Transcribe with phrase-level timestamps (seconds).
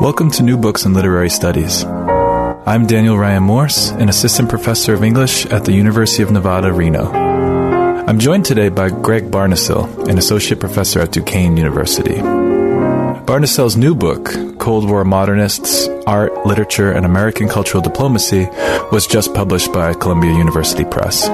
[0.00, 1.84] Welcome to New Books in Literary Studies.
[1.84, 7.12] I'm Daniel Ryan Morse, an assistant professor of English at the University of Nevada, Reno.
[7.12, 12.14] I'm joined today by Greg Barnhisel, an associate professor at Duquesne University.
[12.14, 18.48] Barnhisel's new book, Cold War Modernists Art, Literature, and American Cultural Diplomacy,
[18.90, 21.28] was just published by Columbia University Press.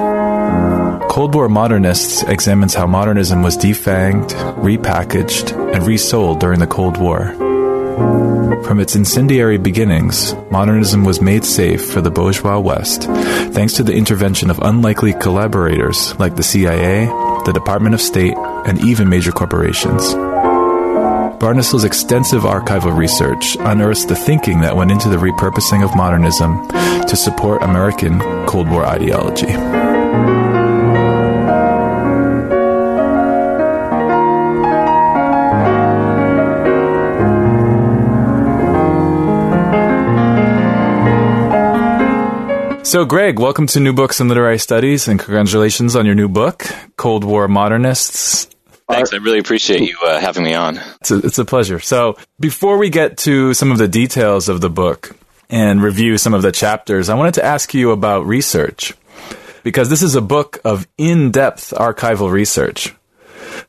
[1.09, 7.33] Cold War Modernists examines how modernism was defanged, repackaged, and resold during the Cold War.
[8.63, 13.03] From its incendiary beginnings, modernism was made safe for the bourgeois West
[13.53, 17.05] thanks to the intervention of unlikely collaborators like the CIA,
[17.45, 20.13] the Department of State, and even major corporations.
[21.39, 26.67] Barnhisel's extensive archival research unearthed the thinking that went into the repurposing of modernism
[27.07, 30.46] to support American Cold War ideology.
[42.87, 46.63] So, Greg, welcome to New Books in Literary Studies, and congratulations on your new book,
[46.95, 48.45] Cold War Modernists.
[48.89, 49.11] Thanks.
[49.11, 50.77] I really appreciate you uh, having me on.
[51.01, 51.81] It's a, it's a pleasure.
[51.81, 55.17] So, before we get to some of the details of the book
[55.49, 58.93] and review some of the chapters, I wanted to ask you about research
[59.63, 62.95] because this is a book of in depth archival research.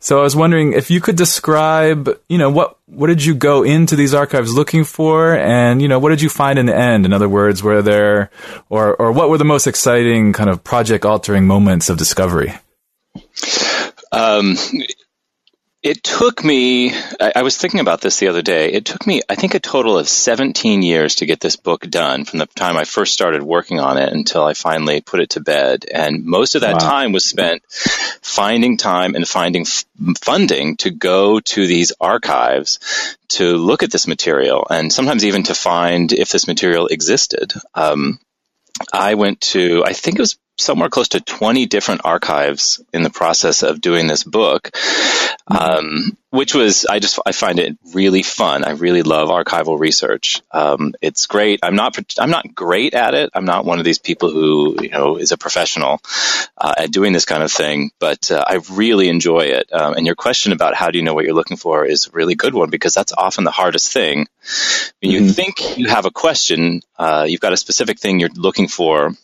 [0.01, 3.63] So I was wondering if you could describe, you know, what what did you go
[3.63, 7.05] into these archives looking for, and you know, what did you find in the end?
[7.07, 8.31] In other words, were there,
[8.69, 12.55] or or what were the most exciting kind of project altering moments of discovery?
[14.13, 14.57] Um,
[15.83, 18.73] it took me, I, I, was thinking about this the other day.
[18.73, 22.25] It took me, I think, a total of 17 years to get this book done
[22.25, 25.41] from the time I first started working on it until I finally put it to
[25.41, 25.85] bed.
[25.93, 26.79] And most of that wow.
[26.79, 29.85] time was spent finding time and finding f-
[30.21, 35.55] funding to go to these archives to look at this material and sometimes even to
[35.55, 37.53] find if this material existed.
[37.75, 38.19] Um,
[38.93, 43.11] I went to, I think it was somewhere close to 20 different archives in the
[43.11, 44.71] process of doing this book,
[45.47, 48.65] um, which was, I just, I find it really fun.
[48.65, 50.43] I really love archival research.
[50.51, 51.61] Um, it's great.
[51.63, 53.31] I'm not, I'm not great at it.
[53.35, 56.01] I'm not one of these people who, you know, is a professional
[56.59, 59.73] uh, at doing this kind of thing, but uh, I really enjoy it.
[59.73, 62.11] Um, and your question about how do you know what you're looking for is a
[62.11, 64.27] really good one because that's often the hardest thing.
[65.01, 65.31] When you mm-hmm.
[65.31, 69.15] think you have a question, uh, you've got a specific thing you're looking for,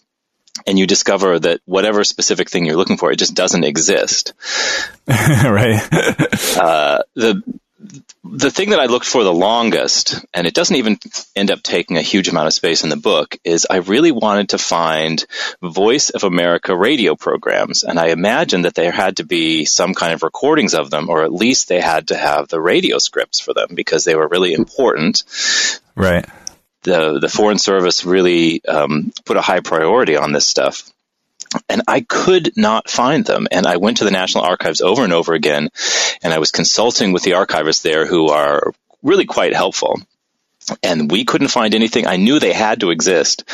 [0.67, 4.33] and you discover that whatever specific thing you're looking for, it just doesn't exist.
[5.09, 5.81] right.
[6.57, 7.43] uh, the
[8.25, 10.99] the thing that I looked for the longest, and it doesn't even
[11.37, 14.51] end up taking a huge amount of space in the book, is I really wanted
[14.51, 15.25] to find
[15.63, 17.85] Voice of America radio programs.
[17.85, 21.23] And I imagined that there had to be some kind of recordings of them, or
[21.23, 24.55] at least they had to have the radio scripts for them because they were really
[24.55, 25.23] important.
[25.95, 26.27] Right
[26.85, 30.91] the the Foreign Service really um, put a high priority on this stuff.
[31.69, 33.47] And I could not find them.
[33.53, 35.69] And I went to the National Archives over and over again,
[36.23, 38.73] and I was consulting with the archivists there who are
[39.03, 40.01] really quite helpful
[40.83, 42.07] and we couldn't find anything.
[42.07, 43.45] I knew they had to exist.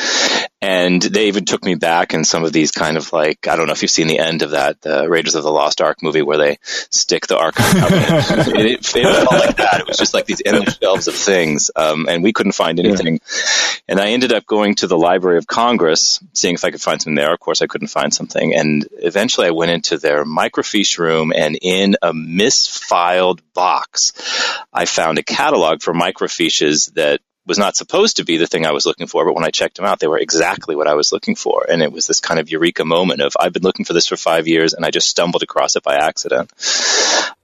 [0.63, 3.65] And they even took me back in some of these kind of like, I don't
[3.65, 6.21] know if you've seen the end of that, the Raiders of the Lost Ark movie
[6.21, 7.55] where they stick the Ark.
[7.59, 9.81] it, it, it, felt like that.
[9.81, 11.71] It was just like these endless shelves of things.
[11.75, 13.13] Um, and we couldn't find anything.
[13.15, 13.81] Yeah.
[13.87, 17.01] And I ended up going to the Library of Congress, seeing if I could find
[17.01, 17.33] something there.
[17.33, 18.53] Of course, I couldn't find something.
[18.53, 24.13] And eventually I went into their microfiche room and in a misfiled box,
[24.71, 28.71] I found a catalog for microfiches that was not supposed to be the thing I
[28.71, 31.11] was looking for, but when I checked them out, they were exactly what I was
[31.11, 31.65] looking for.
[31.69, 34.15] And it was this kind of eureka moment of I've been looking for this for
[34.15, 36.49] five years and I just stumbled across it by accident.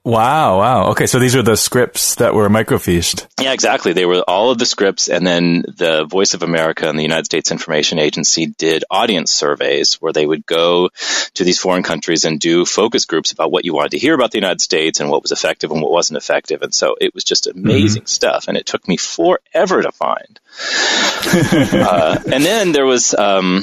[0.08, 0.90] Wow, wow.
[0.92, 3.26] Okay, so these are the scripts that were microfiched.
[3.38, 3.92] Yeah, exactly.
[3.92, 7.26] They were all of the scripts, and then the Voice of America and the United
[7.26, 10.88] States Information Agency did audience surveys where they would go
[11.34, 14.30] to these foreign countries and do focus groups about what you wanted to hear about
[14.30, 16.62] the United States and what was effective and what wasn't effective.
[16.62, 18.06] And so it was just amazing mm-hmm.
[18.06, 20.40] stuff, and it took me forever to find.
[21.74, 23.12] uh, and then there was.
[23.14, 23.62] Um,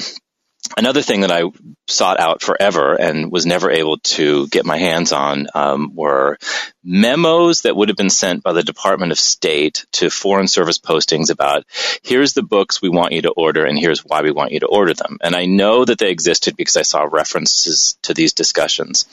[0.76, 1.42] another thing that I
[1.88, 6.38] sought out forever and was never able to get my hands on um, were
[6.82, 11.30] memos that would have been sent by the Department of State to Foreign Service postings
[11.30, 11.64] about
[12.02, 14.66] here's the books we want you to order and here's why we want you to
[14.66, 15.18] order them.
[15.22, 19.06] And I know that they existed because I saw references to these discussions,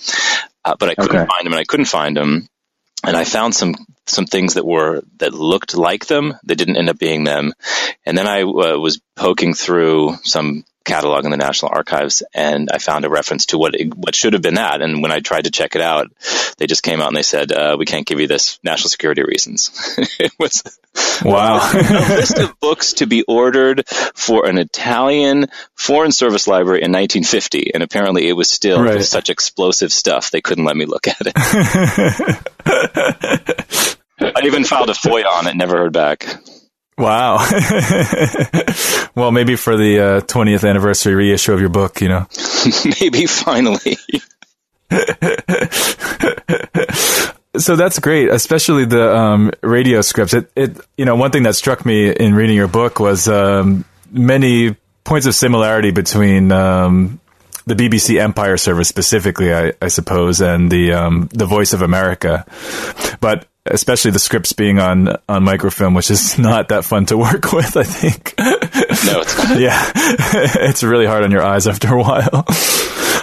[0.63, 1.27] uh, but I couldn't okay.
[1.27, 2.47] find them and I couldn't find them.
[3.06, 6.89] And I found some some things that were that looked like them that didn't end
[6.89, 7.53] up being them.
[8.05, 12.77] And then I uh, was poking through some catalog in the National Archives, and I
[12.77, 14.81] found a reference to what it, what should have been that.
[14.81, 16.11] And when I tried to check it out,
[16.57, 19.23] they just came out and they said, uh, "We can't give you this, national security
[19.23, 19.71] reasons."
[20.19, 20.61] it was
[21.23, 26.91] wow a list of books to be ordered for an Italian Foreign Service library in
[26.91, 29.03] 1950, and apparently it was still right.
[29.03, 31.33] such explosive stuff they couldn't let me look at it.
[34.23, 36.25] I even filed a FOIA on it, never heard back.
[36.97, 37.37] Wow.
[39.15, 42.27] well, maybe for the uh, 20th anniversary reissue of your book, you know.
[43.01, 43.97] maybe finally.
[47.57, 50.35] so that's great, especially the um, radio scripts.
[50.35, 53.85] It, it, you know, one thing that struck me in reading your book was um,
[54.11, 57.19] many points of similarity between um,
[57.65, 62.45] the BBC Empire service specifically, I, I suppose, and the um, the Voice of America.
[63.19, 67.51] But especially the scripts being on on microfilm, which is not that fun to work
[67.54, 67.77] with.
[67.77, 68.33] I think.
[68.38, 69.60] No, it's not.
[69.60, 72.45] yeah, it's really hard on your eyes after a while.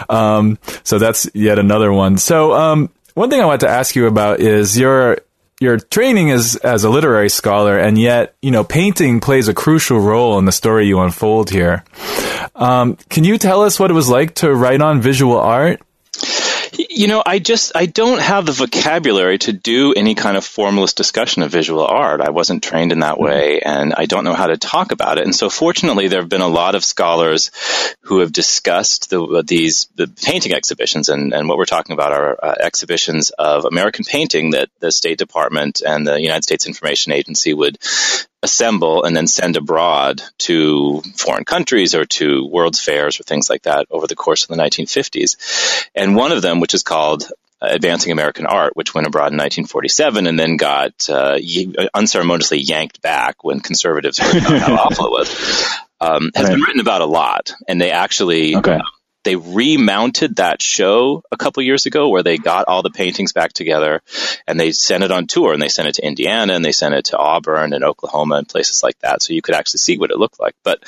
[0.09, 2.19] Um, so that's yet another one.
[2.19, 5.19] So um, one thing I want to ask you about is your
[5.61, 10.01] your training is as a literary scholar, and yet you know painting plays a crucial
[10.01, 11.85] role in the story you unfold here.
[12.55, 15.81] Um, can you tell us what it was like to write on visual art?
[16.79, 20.97] You know, I just I don't have the vocabulary to do any kind of formalist
[20.97, 22.21] discussion of visual art.
[22.21, 23.25] I wasn't trained in that mm-hmm.
[23.25, 25.25] way, and I don't know how to talk about it.
[25.25, 27.51] And so, fortunately, there have been a lot of scholars
[28.03, 32.39] who have discussed the, these the painting exhibitions, and, and what we're talking about are
[32.43, 37.55] uh, exhibitions of American painting that the State Department and the United States Information Agency
[37.55, 37.79] would
[38.43, 43.63] assemble and then send abroad to foreign countries or to world's fairs or things like
[43.63, 45.89] that over the course of the 1950s.
[45.95, 50.27] And one of them, which is called Advancing American Art, which went abroad in 1947
[50.27, 51.39] and then got uh,
[51.93, 56.53] unceremoniously yanked back when conservatives heard how awful it was, um, has right.
[56.53, 57.53] been written about a lot.
[57.69, 58.77] And they actually okay.
[58.77, 58.83] uh,
[59.25, 63.53] they remounted that show a couple years ago where they got all the paintings back
[63.53, 64.03] together
[64.47, 66.95] and they sent it on tour and they sent it to Indiana and they sent
[66.95, 69.23] it to Auburn and Oklahoma and places like that.
[69.23, 70.55] So you could actually see what it looked like.
[70.65, 70.83] But,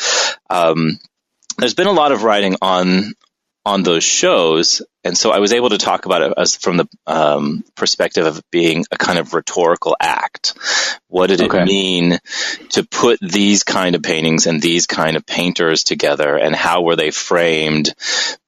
[0.48, 0.98] um,
[1.58, 3.12] there's been a lot of writing on
[3.64, 6.88] on those shows, and so I was able to talk about it as from the
[7.06, 10.54] um, perspective of being a kind of rhetorical act.
[11.08, 11.62] What did okay.
[11.62, 12.18] it mean
[12.70, 16.96] to put these kind of paintings and these kind of painters together, and how were
[16.96, 17.94] they framed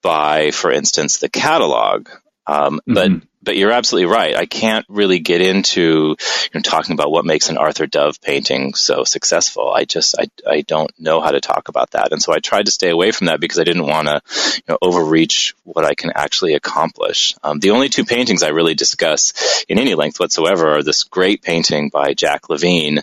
[0.02, 2.08] by, for instance, the catalog?
[2.46, 2.94] Um, mm-hmm.
[2.94, 4.34] But but you're absolutely right.
[4.34, 8.74] I can't really get into you know, talking about what makes an Arthur Dove painting
[8.74, 9.72] so successful.
[9.72, 12.66] I just I, I don't know how to talk about that, and so I tried
[12.66, 14.22] to stay away from that because I didn't want to
[14.56, 17.34] you know, overreach what I can actually accomplish.
[17.42, 21.42] Um, the only two paintings I really discuss in any length whatsoever are this great
[21.42, 23.02] painting by Jack Levine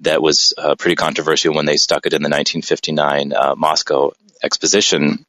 [0.00, 5.25] that was uh, pretty controversial when they stuck it in the 1959 uh, Moscow exposition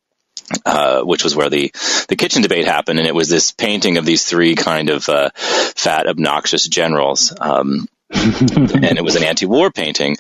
[0.66, 1.72] uh, which was where the,
[2.08, 5.30] the kitchen debate happened, and it was this painting of these three kind of uh,
[5.36, 7.34] fat, obnoxious generals.
[7.40, 10.16] Um, and it was an anti-war painting,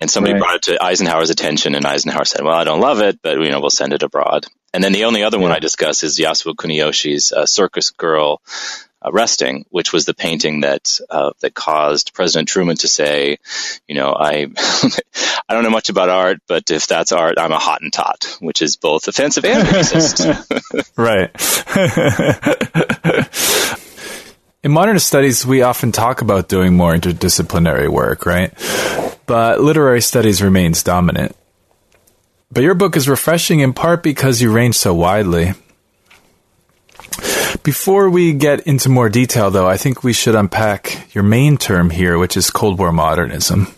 [0.00, 0.40] and somebody right.
[0.40, 3.50] brought it to Eisenhower's attention, and Eisenhower said, "Well, I don't love it, but you
[3.50, 5.42] know, we'll send it abroad." And then the only other yeah.
[5.42, 8.40] one I discuss is Yasuo Kuniyoshi's uh, Circus Girl
[9.12, 13.38] Resting, which was the painting that uh, that caused President Truman to say,
[13.86, 14.46] you know, I
[15.48, 18.76] I don't know much about art, but if that's art, I'm a Hottentot, which is
[18.76, 20.26] both offensive and racist.
[20.96, 21.30] right.
[24.64, 28.52] In modernist studies, we often talk about doing more interdisciplinary work, right?
[29.26, 31.36] But literary studies remains dominant.
[32.50, 35.52] But your book is refreshing in part because you range so widely.
[37.62, 41.90] Before we get into more detail, though, I think we should unpack your main term
[41.90, 43.68] here, which is Cold War modernism.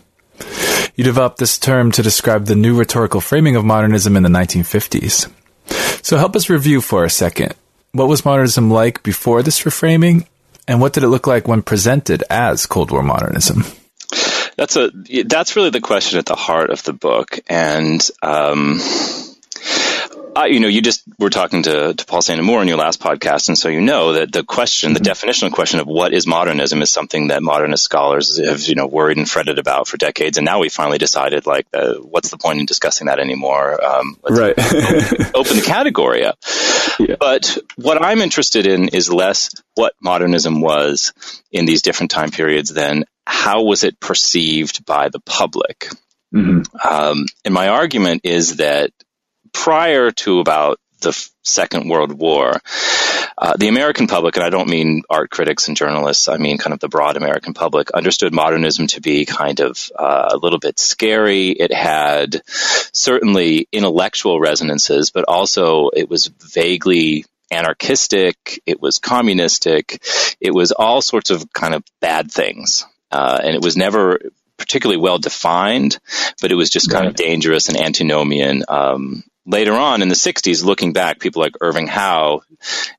[0.96, 5.30] You developed this term to describe the new rhetorical framing of modernism in the 1950s.
[6.02, 7.54] So help us review for a second.
[7.92, 10.26] What was modernism like before this reframing?
[10.66, 13.64] And what did it look like when presented as Cold War modernism?
[14.56, 14.90] That's a
[15.24, 18.80] that's really the question at the heart of the book, and um,
[20.38, 23.48] I, you know, you just were talking to, to Paul Saint-Amour in your last podcast,
[23.48, 25.10] and so you know that the question, the mm-hmm.
[25.10, 29.16] definitional question of what is modernism, is something that modernist scholars have you know worried
[29.16, 32.60] and fretted about for decades, and now we finally decided like, uh, what's the point
[32.60, 33.84] in discussing that anymore?
[33.84, 34.56] Um, right.
[35.34, 36.38] open the category up.
[37.00, 37.14] Yeah.
[37.20, 41.12] But what I'm interested in is less what modernism was
[41.52, 45.90] in these different time periods than how was it perceived by the public.
[46.34, 46.62] Mm-hmm.
[46.84, 48.90] Um, and my argument is that
[49.52, 51.12] prior to about the
[51.42, 52.60] Second World War,
[53.36, 56.74] uh, the American public, and I don't mean art critics and journalists, I mean kind
[56.74, 60.78] of the broad American public, understood modernism to be kind of uh, a little bit
[60.78, 61.50] scary.
[61.50, 62.42] It had
[62.92, 70.02] certainly intellectual resonances, but also it was vaguely anarchistic, it was communistic,
[70.40, 72.86] it was all sorts of kind of bad things.
[73.10, 74.18] Uh, and it was never
[74.58, 75.98] particularly well defined,
[76.42, 77.10] but it was just kind right.
[77.10, 78.64] of dangerous and antinomian.
[78.68, 82.42] Um, later on in the 60s, looking back, people like Irving Howe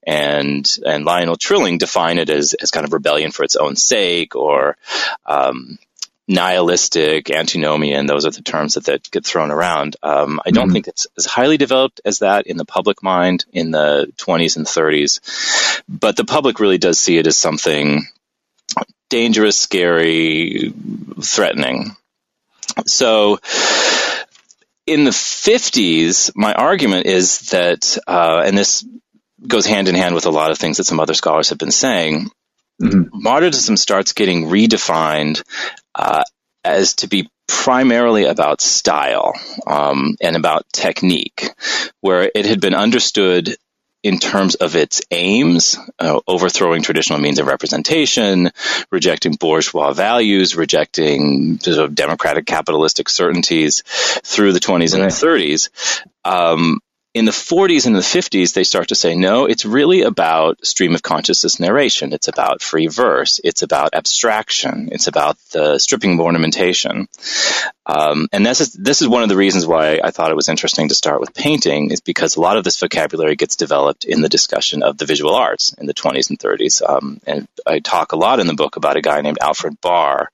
[0.06, 4.36] and and Lionel Trilling define it as, as kind of rebellion for its own sake
[4.36, 4.76] or
[5.26, 5.78] um,
[6.28, 8.08] nihilistic, antinomian.
[8.08, 9.96] Those are the terms that, that get thrown around.
[10.02, 10.74] Um, I don't mm-hmm.
[10.74, 14.66] think it's as highly developed as that in the public mind in the 20s and
[14.66, 18.08] 30s, but the public really does see it as something
[19.10, 20.74] dangerous, scary,
[21.22, 21.96] threatening.
[22.86, 23.40] So,
[24.90, 28.84] in the 50s, my argument is that, uh, and this
[29.48, 31.72] goes hand in hand with a lot of things that some other scholars have been
[31.72, 32.30] saying,
[32.82, 33.04] mm-hmm.
[33.14, 35.44] modernism starts getting redefined
[35.94, 36.24] uh,
[36.64, 39.34] as to be primarily about style
[39.68, 41.50] um, and about technique,
[42.02, 43.56] where it had been understood
[44.02, 48.52] in terms of its aims, uh, overthrowing traditional means of representation,
[48.92, 53.84] rejecting bourgeois values, rejecting sort of democratic capitalistic certainties
[54.24, 55.02] through the 20s right.
[55.02, 55.70] and the 30s.
[56.24, 56.80] Um,
[57.16, 60.94] in the 40s and the 50s, they start to say, no, it's really about stream
[60.94, 62.14] of consciousness narration.
[62.14, 63.42] It's about free verse.
[63.44, 64.90] It's about abstraction.
[64.92, 67.08] It's about the stripping of ornamentation.
[67.88, 70.50] Um, and this is, this is one of the reasons why I thought it was
[70.50, 74.22] interesting to start with painting, is because a lot of this vocabulary gets developed in
[74.22, 76.88] the discussion of the visual arts in the 20s and 30s.
[76.88, 80.30] Um, and I talk a lot in the book about a guy named Alfred Barr,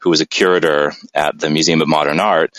[0.00, 2.52] who was a curator at the Museum of Modern Art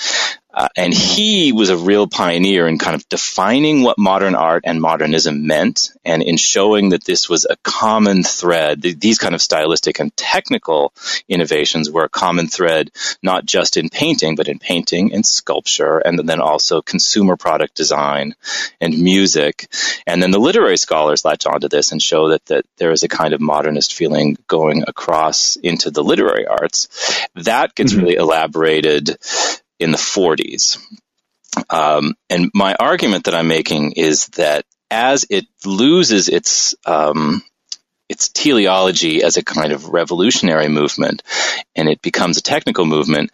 [0.59, 4.81] uh, and he was a real pioneer in kind of defining what modern art and
[4.81, 8.81] modernism meant and in showing that this was a common thread.
[8.81, 10.93] These kind of stylistic and technical
[11.29, 12.91] innovations were a common thread,
[13.23, 18.35] not just in painting, but in painting and sculpture, and then also consumer product design
[18.81, 19.71] and music.
[20.05, 23.07] And then the literary scholars latch onto this and show that, that there is a
[23.07, 26.89] kind of modernist feeling going across into the literary arts.
[27.35, 28.03] That gets mm-hmm.
[28.03, 29.17] really elaborated
[29.79, 30.77] in the 40s.
[31.69, 37.43] Um, and my argument that I'm making is that as it loses its um,
[38.07, 41.21] its teleology as a kind of revolutionary movement,
[41.75, 43.31] and it becomes a technical movement,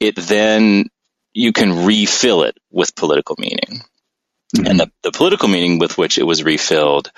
[0.00, 0.86] it then
[1.32, 3.82] you can refill it with political meaning.
[4.54, 4.66] Mm-hmm.
[4.66, 7.10] And the, the political meaning with which it was refilled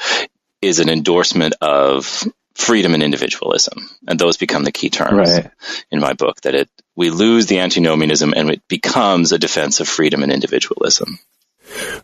[0.62, 2.24] is an endorsement of
[2.54, 5.50] freedom and individualism, and those become the key terms right.
[5.90, 6.40] in my book.
[6.42, 11.20] That it we lose the antinomianism and it becomes a defense of freedom and individualism.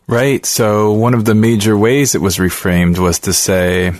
[0.07, 0.45] Right.
[0.45, 3.91] So one of the major ways it was reframed was to say,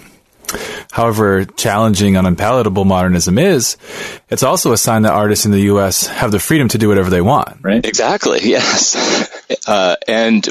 [0.92, 3.76] however challenging and unpalatable modernism is,
[4.30, 6.08] it's also a sign that artists in the U.S.
[6.08, 7.58] have the freedom to do whatever they want.
[7.62, 7.86] Right.
[7.86, 8.40] Exactly.
[8.56, 9.30] Yes.
[9.68, 10.46] Uh, and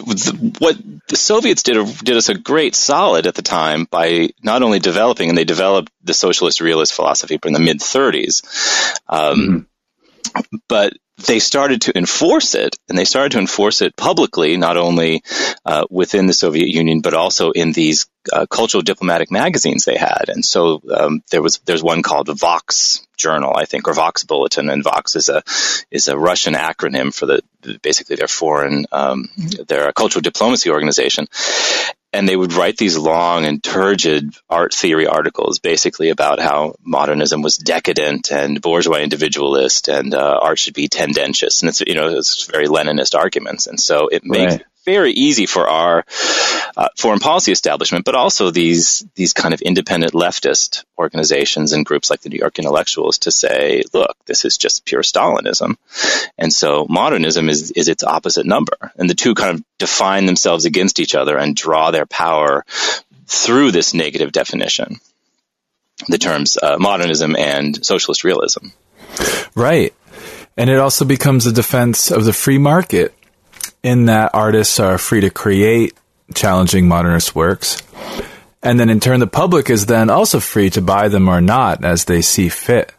[0.58, 0.76] what
[1.08, 4.78] the Soviets did a, did us a great solid at the time by not only
[4.78, 9.00] developing, and they developed the socialist realist philosophy in the mid 30s.
[9.08, 9.58] Um, mm-hmm
[10.68, 10.94] but
[11.26, 15.22] they started to enforce it, and they started to enforce it publicly, not only
[15.64, 20.24] uh, within the Soviet Union, but also in these uh, cultural diplomatic magazines they had.
[20.28, 24.26] And so um, there was there's one called the VOKS Journal, I think, or VOKS
[24.26, 25.42] Bulletin, and VOKS is a
[25.90, 27.42] is a Russian acronym for the
[27.82, 29.28] basically their foreign um,
[29.68, 31.26] their cultural diplomacy organization
[32.14, 37.42] and they would write these long and turgid art theory articles basically about how modernism
[37.42, 41.62] was decadent and bourgeois individualist and uh, art should be tendentious.
[41.62, 43.66] And it's you know it's very leninist arguments.
[43.66, 46.04] And so it makes right very easy for our
[46.76, 52.10] uh, foreign policy establishment, but also these these kind of independent leftist organizations and groups
[52.10, 55.76] like the New York Intellectuals to say, look, this is just pure Stalinism,
[56.36, 60.64] and so modernism is is its opposite number, and the two kind of define themselves
[60.64, 62.64] against each other and draw their power
[63.26, 65.00] through this negative definition.
[66.08, 68.68] the terms uh, modernism and socialist realism.
[69.54, 69.94] Right.
[70.56, 73.14] And it also becomes a defense of the free market
[73.82, 75.94] in that artists are free to create
[76.34, 77.82] challenging modernist works.
[78.62, 81.84] And then in turn, the public is then also free to buy them or not
[81.84, 82.92] as they see fit.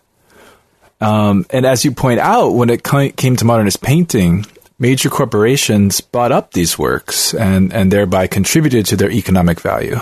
[1.02, 4.46] Um, and as you point out, when it came to modernist painting,
[4.78, 9.98] major corporations bought up these works and, and thereby contributed to their economic value.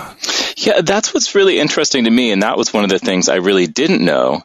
[0.56, 2.32] Yeah, that's what's really interesting to me.
[2.32, 4.42] And that was one of the things I really didn't know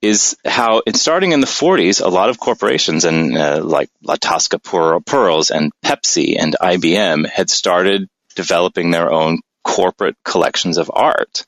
[0.00, 4.16] is how, in starting in the 40s, a lot of corporations and uh, like La
[4.16, 4.58] Tausca
[5.04, 11.44] Pearls and Pepsi and IBM had started developing their own corporate collections of art.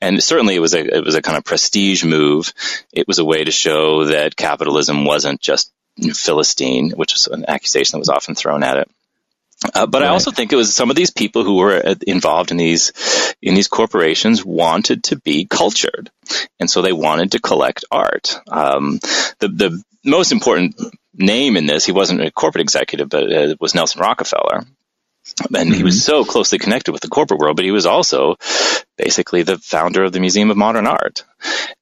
[0.00, 2.52] And certainly it was a, it was a kind of prestige move.
[2.92, 5.72] It was a way to show that capitalism wasn't just
[6.14, 8.90] Philistine, which was an accusation that was often thrown at it.
[9.72, 10.08] Uh, but right.
[10.08, 12.92] I also think it was some of these people who were uh, involved in these
[13.40, 16.10] in these corporations wanted to be cultured,
[16.60, 18.36] and so they wanted to collect art.
[18.48, 18.98] Um,
[19.38, 20.76] the the most important
[21.14, 24.66] name in this, he wasn't a corporate executive, but uh, was Nelson Rockefeller,
[25.54, 26.24] and he was mm-hmm.
[26.24, 28.36] so closely connected with the corporate world, but he was also
[28.96, 31.24] basically the founder of the Museum of Modern Art.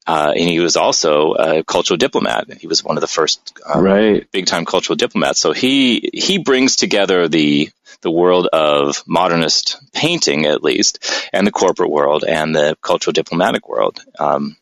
[0.07, 2.53] Uh, and he was also a cultural diplomat.
[2.55, 4.31] He was one of the first um, right.
[4.33, 5.41] big time cultural diplomats.
[5.41, 7.71] So he, he brings together the,
[8.01, 13.69] the world of modernist painting, at least, and the corporate world and the cultural diplomatic
[13.69, 14.03] world.
[14.19, 14.57] Um,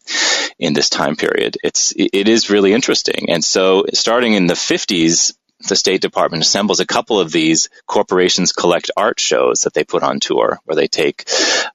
[0.59, 5.33] in this time period, it's it is really interesting, and so starting in the 50s,
[5.69, 10.03] the State Department assembles a couple of these corporations collect art shows that they put
[10.03, 11.29] on tour, where they take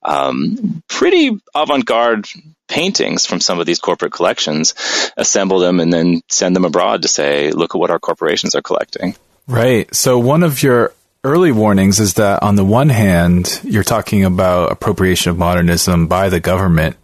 [0.03, 2.27] um, pretty avant-garde
[2.67, 4.73] paintings from some of these corporate collections,
[5.17, 8.61] assemble them, and then send them abroad to say, "Look at what our corporations are
[8.61, 9.15] collecting."
[9.47, 9.93] Right.
[9.93, 10.93] So one of your
[11.25, 16.29] early warnings is that on the one hand, you're talking about appropriation of modernism by
[16.29, 16.95] the government.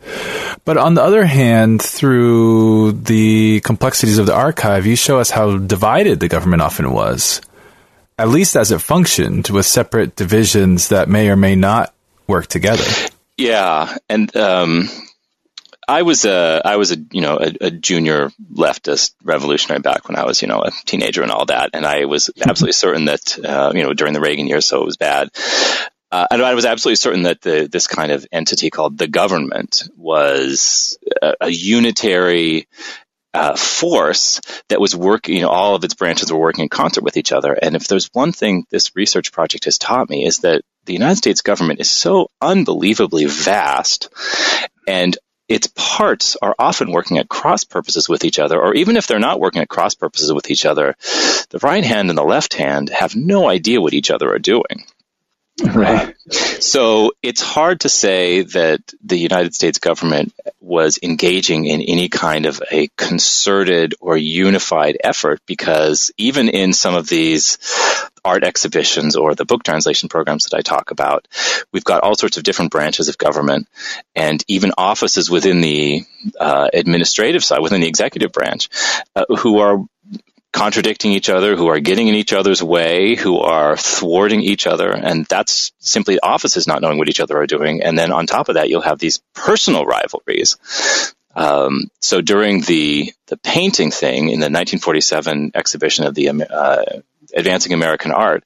[0.64, 5.58] But on the other hand, through the complexities of the archive, you show us how
[5.58, 7.42] divided the government often was,
[8.20, 11.92] at least as it functioned with separate divisions that may or may not
[12.28, 12.86] work together.
[13.38, 13.98] Yeah.
[14.08, 14.88] And, um,
[15.92, 20.18] I was a I was a you know a, a, junior leftist revolutionary back when
[20.18, 23.38] I was you know a teenager and all that, and I was absolutely certain that
[23.44, 25.30] uh, you know during the Reagan years, so it was bad.
[26.10, 29.84] Uh, and I was absolutely certain that the, this kind of entity called the government
[29.98, 32.68] was a, a unitary
[33.34, 37.04] uh, force that was working, you know, all of its branches were working in concert
[37.04, 37.54] with each other.
[37.54, 41.16] And if there's one thing this research project has taught me is that the United
[41.16, 44.10] States government is so unbelievably vast
[44.86, 45.18] and
[45.52, 49.20] its parts are often working at cross purposes with each other, or even if they're
[49.20, 50.96] not working at cross purposes with each other,
[51.50, 54.86] the right hand and the left hand have no idea what each other are doing.
[55.74, 56.16] Right.
[56.60, 62.46] So it's hard to say that the United States government was engaging in any kind
[62.46, 67.58] of a concerted or unified effort because even in some of these
[68.24, 71.28] art exhibitions or the book translation programs that I talk about,
[71.72, 73.68] we've got all sorts of different branches of government
[74.16, 76.04] and even offices within the
[76.40, 78.70] uh, administrative side, within the executive branch,
[79.16, 79.84] uh, who are
[80.52, 84.92] contradicting each other, who are getting in each other's way, who are thwarting each other.
[84.92, 87.82] And that's simply offices not knowing what each other are doing.
[87.82, 90.58] And then on top of that, you'll have these personal rivalries.
[91.34, 97.02] Um, so during the, the painting thing in the 1947 exhibition of the uh,
[97.34, 98.44] Advancing American Art,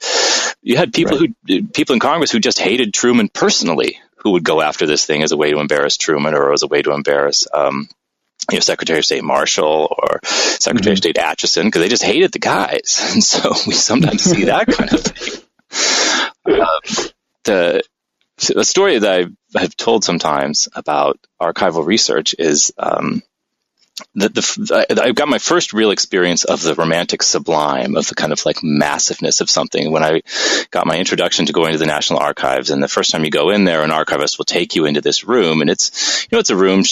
[0.61, 1.33] you had people right.
[1.47, 5.23] who people in Congress who just hated Truman personally, who would go after this thing
[5.23, 7.89] as a way to embarrass Truman or as a way to embarrass um,
[8.51, 10.91] you know, Secretary of State Marshall or Secretary mm-hmm.
[10.91, 13.01] of State Acheson because they just hated the guys.
[13.13, 15.41] And so we sometimes see that kind of thing.
[16.61, 17.09] Um,
[17.43, 17.83] the,
[18.53, 23.23] the story that I have told sometimes about archival research is um,
[24.13, 28.33] the, the, I got my first real experience of the romantic sublime, of the kind
[28.33, 30.21] of like massiveness of something when I
[30.71, 32.69] got my introduction to going to the National Archives.
[32.69, 35.23] And the first time you go in there, an archivist will take you into this
[35.23, 36.83] room, and it's you know it's a room,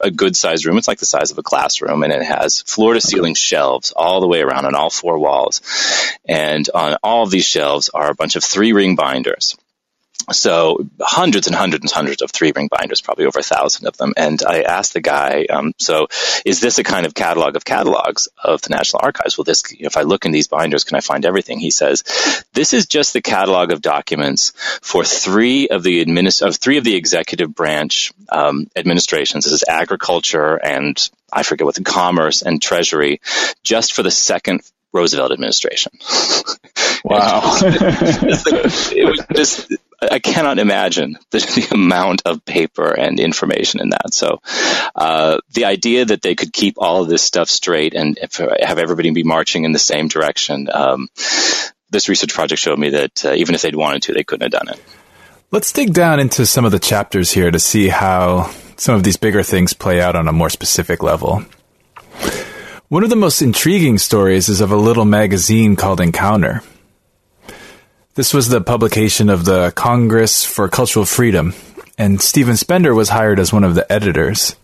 [0.00, 0.78] a good sized room.
[0.78, 4.20] It's like the size of a classroom, and it has floor to ceiling shelves all
[4.20, 5.62] the way around on all four walls,
[6.24, 9.56] and on all of these shelves are a bunch of three ring binders
[10.32, 13.96] so hundreds and hundreds and hundreds of three ring binders, probably over a thousand of
[13.96, 14.12] them.
[14.16, 16.08] And I asked the guy, um, so
[16.44, 19.38] is this a kind of catalog of catalogs of the National Archives?
[19.38, 21.60] Well, this, if I look in these binders, can I find everything?
[21.60, 22.02] He says,
[22.52, 24.52] this is just the catalog of documents
[24.82, 29.44] for three of the administ- of three of the executive branch um, administrations.
[29.44, 33.20] This is agriculture and I forget what the commerce and treasury,
[33.62, 35.92] just for the second Roosevelt administration.
[37.06, 37.56] Wow.
[37.62, 44.12] it was just I cannot imagine the, the, amount of paper and information in that.
[44.12, 44.42] So,
[44.92, 48.18] uh, the idea that they could keep all of this stuff straight and
[48.60, 51.06] have everybody be marching in the same direction, um,
[51.90, 54.66] this research project showed me that uh, even if they'd wanted to, they couldn't have
[54.66, 54.82] done it.
[55.52, 59.16] Let's dig down into some of the chapters here to see how some of these
[59.16, 61.44] bigger things play out on a more specific level.
[62.88, 66.62] One of the most intriguing stories is of a little magazine called Encounter.
[68.16, 71.52] This was the publication of the Congress for Cultural Freedom,
[71.98, 74.56] and Stephen Spender was hired as one of the editors.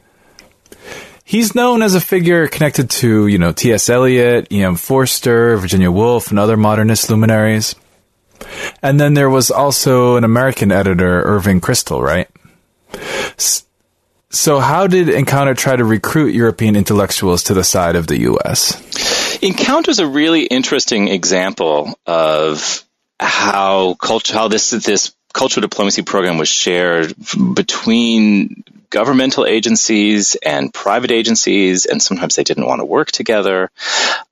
[1.22, 3.90] He's known as a figure connected to, you know, T.S.
[3.90, 4.76] Eliot, E.M.
[4.76, 7.74] Forster, Virginia Woolf, and other modernist luminaries.
[8.82, 12.30] And then there was also an American editor, Irving Kristol, right?
[14.30, 19.38] So, how did Encounter try to recruit European intellectuals to the side of the U.S.?
[19.42, 22.82] Encounter is a really interesting example of
[23.22, 27.14] how culture, how this this cultural diplomacy program was shared
[27.54, 33.70] between governmental agencies and private agencies, and sometimes they didn't want to work together.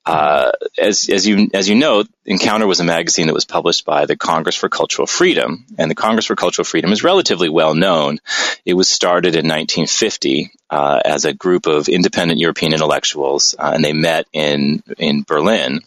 [0.04, 4.04] Uh, as, as you as you know, Encounter was a magazine that was published by
[4.06, 8.18] the Congress for Cultural Freedom, and the Congress for Cultural Freedom is relatively well known.
[8.64, 13.84] It was started in 1950 uh, as a group of independent European intellectuals, uh, and
[13.84, 15.80] they met in in Berlin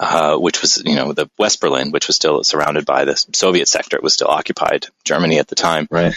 [0.00, 3.68] uh, which was, you know, the West Berlin, which was still surrounded by the Soviet
[3.68, 3.98] sector.
[3.98, 5.86] It was still occupied Germany at the time.
[5.90, 6.14] Right.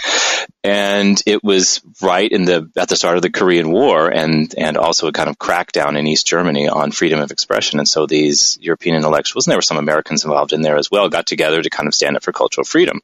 [0.63, 4.77] And it was right in the, at the start of the Korean War and, and
[4.77, 7.79] also a kind of crackdown in East Germany on freedom of expression.
[7.79, 11.09] And so these European intellectuals, and there were some Americans involved in there as well,
[11.09, 13.01] got together to kind of stand up for cultural freedom.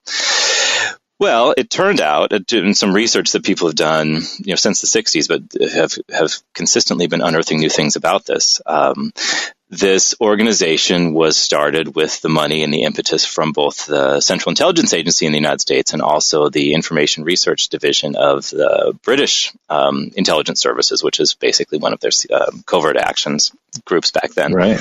[1.19, 4.87] Well, it turned out in some research that people have done, you know, since the
[4.87, 8.61] '60s, but have have consistently been unearthing new things about this.
[8.65, 9.11] Um,
[9.69, 14.93] this organization was started with the money and the impetus from both the Central Intelligence
[14.93, 20.11] Agency in the United States and also the Information Research Division of the British um,
[20.15, 23.51] Intelligence Services, which is basically one of their um, covert actions
[23.85, 24.53] groups back then.
[24.53, 24.79] Right.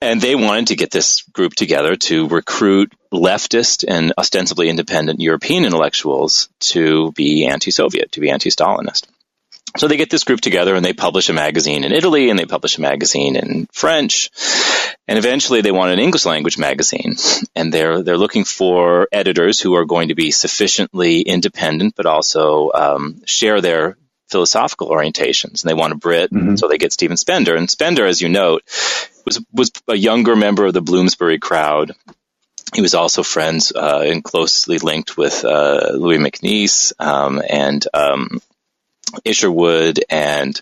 [0.00, 5.64] And they wanted to get this group together to recruit leftist and ostensibly independent European
[5.64, 9.06] intellectuals to be anti Soviet, to be anti Stalinist.
[9.76, 12.46] So they get this group together and they publish a magazine in Italy and they
[12.46, 14.30] publish a magazine in French.
[15.06, 17.16] And eventually they want an English language magazine.
[17.54, 22.70] And they're, they're looking for editors who are going to be sufficiently independent, but also
[22.72, 23.96] um, share their
[24.28, 25.62] philosophical orientations.
[25.62, 26.56] And they want a Brit, mm-hmm.
[26.56, 27.54] so they get Stephen Spender.
[27.54, 28.62] And Spender, as you note,
[29.24, 31.94] was, was a younger member of the Bloomsbury crowd
[32.74, 38.42] he was also friends uh, and closely linked with uh, Louis MacNeice um, and um,
[39.24, 40.60] Isherwood and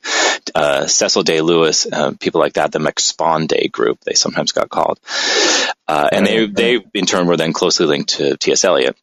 [0.54, 4.98] uh, Cecil Day Lewis, uh, people like that, the MacSpaunday group, they sometimes got called.
[5.88, 8.64] Uh, and they, they, in turn, were then closely linked to T.S.
[8.64, 8.96] Eliot.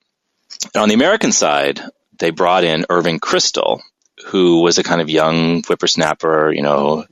[0.74, 1.82] And on the American side,
[2.18, 3.82] they brought in Irving Kristol,
[4.28, 7.06] who was a kind of young whippersnapper, you know,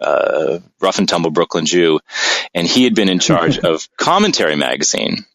[0.00, 2.00] uh, rough and tumble Brooklyn Jew.
[2.54, 5.26] And he had been in charge of Commentary Magazine,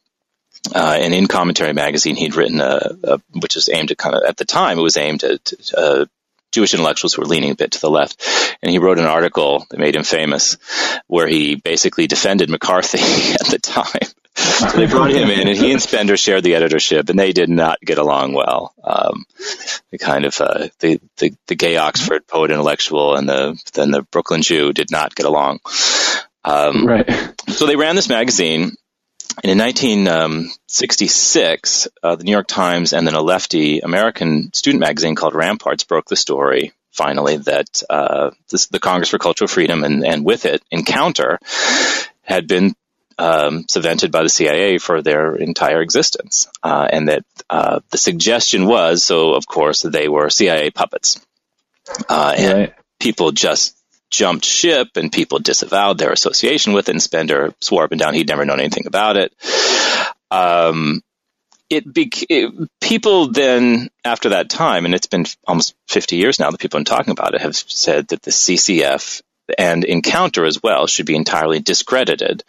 [0.73, 4.23] uh, and in Commentary Magazine, he'd written a, a, which was aimed at kind of
[4.23, 6.05] at the time it was aimed at uh,
[6.51, 8.25] Jewish intellectuals who were leaning a bit to the left,
[8.61, 10.57] and he wrote an article that made him famous,
[11.07, 12.97] where he basically defended McCarthy
[13.33, 14.09] at the time.
[14.35, 17.49] so they brought him in, and he and Spender shared the editorship, and they did
[17.49, 18.73] not get along well.
[18.83, 19.25] Um,
[19.91, 24.03] the kind of uh, the, the, the gay Oxford poet intellectual and the then the
[24.03, 25.59] Brooklyn Jew did not get along.
[26.45, 27.33] Um, right.
[27.49, 28.75] So they ran this magazine,
[29.43, 35.15] and in 1966, uh, the New York Times and then a lefty American student magazine
[35.15, 40.05] called Ramparts broke the story finally that uh, this, the Congress for Cultural Freedom and,
[40.05, 41.39] and with it Encounter
[42.21, 42.75] had been
[43.17, 48.65] um, cemented by the CIA for their entire existence, uh, and that uh, the suggestion
[48.65, 49.35] was so.
[49.35, 51.21] Of course, they were CIA puppets,
[52.09, 52.73] uh, and right.
[52.99, 53.77] people just
[54.15, 58.13] jumped ship and people disavowed their association with it and Spender swore up and down
[58.13, 59.33] he'd never known anything about it.
[60.31, 61.01] Um,
[61.69, 66.59] it, it, people then after that time, and it's been almost 50 years now that
[66.59, 69.21] people have been talking about it, have said that the CCF
[69.57, 72.43] and Encounter as well should be entirely discredited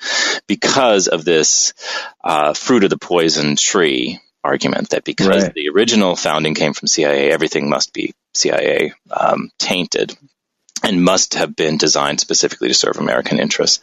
[0.47, 1.73] because of this
[2.25, 5.55] uh, fruit of the poison tree argument that because right.
[5.55, 10.17] the original founding came from CIA, everything must be CIA um, tainted
[10.83, 13.81] and must have been designed specifically to serve American interests.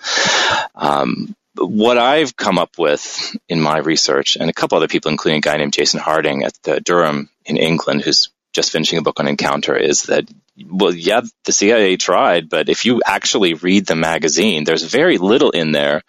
[0.75, 5.37] Um, what I've come up with in my research, and a couple other people, including
[5.37, 9.19] a guy named Jason Harding at the Durham in England, who's just finishing a book
[9.19, 10.27] on Encounter, is that
[10.67, 15.49] well, yeah, the CIA tried, but if you actually read the magazine, there's very little
[15.49, 16.03] in there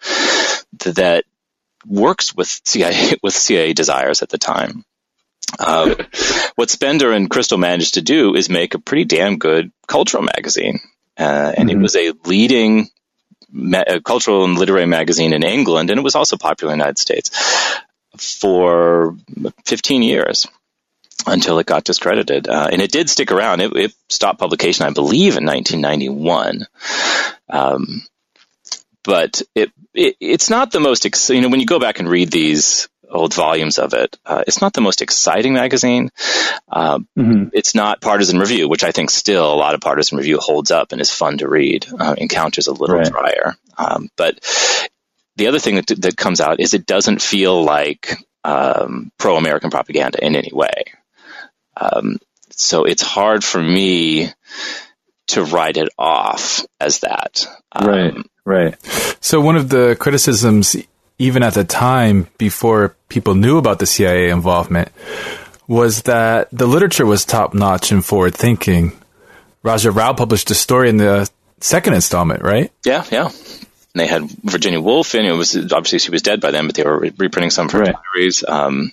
[0.85, 1.25] that
[1.85, 4.83] works with CIA with CIA desires at the time.
[5.59, 5.95] Um,
[6.55, 10.79] what Spender and Kristol managed to do is make a pretty damn good cultural magazine,
[11.17, 11.79] uh, and mm-hmm.
[11.79, 12.89] it was a leading
[13.51, 16.99] ma- cultural and literary magazine in England, and it was also popular in the United
[16.99, 17.29] States
[18.17, 19.17] for
[19.65, 20.47] 15 years
[21.27, 22.47] until it got discredited.
[22.47, 23.61] Uh, and it did stick around.
[23.61, 26.67] It, it, stopped publication, I believe, in 1991.
[27.49, 28.03] Um,
[29.03, 32.09] but it, it, it's not the most, ex- you know, when you go back and
[32.09, 36.11] read these old volumes of it, uh, it's not the most exciting magazine.
[36.69, 37.49] Uh, mm-hmm.
[37.53, 40.91] It's not Partisan Review, which I think still a lot of Partisan Review holds up
[40.91, 41.87] and is fun to read.
[41.97, 43.11] Uh, Encounter's a little right.
[43.11, 43.55] drier.
[43.77, 44.39] Um, but
[45.35, 49.69] the other thing that, that comes out is it doesn't feel like um, pro American
[49.71, 50.85] propaganda in any way.
[51.77, 52.19] Um,
[52.51, 54.29] so it's hard for me
[55.27, 57.47] to write it off as that.
[57.71, 58.15] Um, right,
[58.45, 59.17] right.
[59.19, 60.75] So one of the criticisms,
[61.17, 64.89] even at the time before people knew about the CIA involvement,
[65.67, 68.91] was that the literature was top notch and forward thinking.
[69.63, 72.71] Raja Rao published a story in the second installment, right?
[72.85, 73.25] Yeah, yeah.
[73.27, 75.31] And they had Virginia Woolf and it.
[75.31, 77.95] Was obviously she was dead by then, but they were reprinting some of her right.
[78.13, 78.43] diaries.
[78.45, 78.91] Um,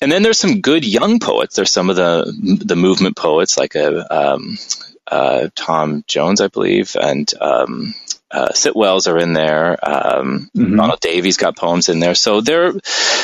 [0.00, 1.56] and then there's some good young poets.
[1.56, 4.58] There's some of the the movement poets like a um,
[5.06, 7.94] uh, Tom Jones, I believe, and um,
[8.34, 9.78] uh, Sitwells are in there.
[9.82, 10.78] Um, mm-hmm.
[10.78, 12.16] Ronald Davies got poems in there.
[12.16, 12.72] So they're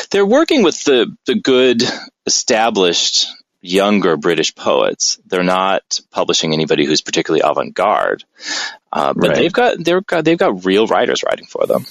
[0.09, 1.83] they're working with the the good
[2.25, 3.27] established
[3.59, 5.19] younger British poets.
[5.25, 8.23] They're not publishing anybody who's particularly avant garde.
[8.91, 9.35] Uh, but right.
[9.35, 11.85] they've got they've got they've got real writers writing for them.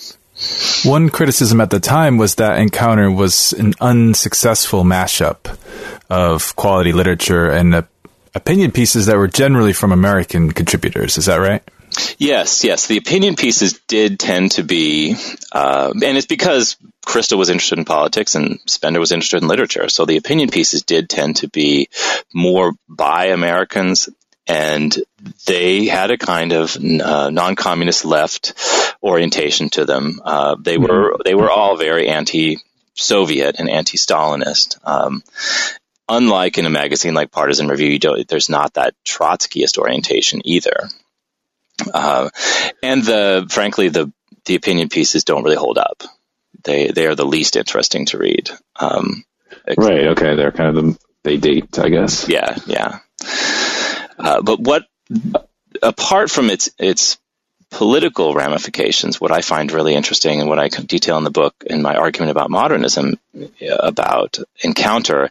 [0.85, 5.59] One criticism at the time was that Encounter was an unsuccessful mashup
[6.09, 7.83] of quality literature and uh,
[8.35, 11.19] opinion pieces that were generally from American contributors.
[11.19, 11.63] Is that right?
[12.19, 12.87] Yes, yes.
[12.87, 15.17] The opinion pieces did tend to be,
[15.53, 19.89] uh, and it's because Kristol was interested in politics and Spender was interested in literature.
[19.89, 21.89] So the opinion pieces did tend to be
[22.33, 24.09] more by Americans
[24.47, 24.97] and
[25.47, 28.55] they had a kind of uh, non-communist left
[29.03, 30.21] orientation to them.
[30.25, 30.91] Uh, they mm-hmm.
[30.91, 34.79] were they were all very anti-Soviet and anti-Stalinist.
[34.85, 35.23] Um,
[36.09, 37.99] unlike in a magazine like Partisan Review,
[38.29, 40.89] there's not that Trotskyist orientation either.
[41.93, 42.31] Uh,
[42.83, 44.13] and the frankly the
[44.45, 46.03] the opinion pieces don't really hold up.
[46.65, 48.51] They they are the least interesting to read.
[48.77, 49.25] Um,
[49.77, 50.09] right.
[50.09, 50.37] Okay.
[50.37, 52.29] They're kind of the they date, I guess.
[52.29, 52.57] Yeah.
[52.67, 53.01] Yeah.
[54.19, 54.85] Uh, but what,
[55.83, 57.19] apart from its its
[57.71, 61.83] political ramifications, what I find really interesting and what I detail in the book in
[61.83, 63.19] my argument about modernism
[63.79, 65.31] about encounter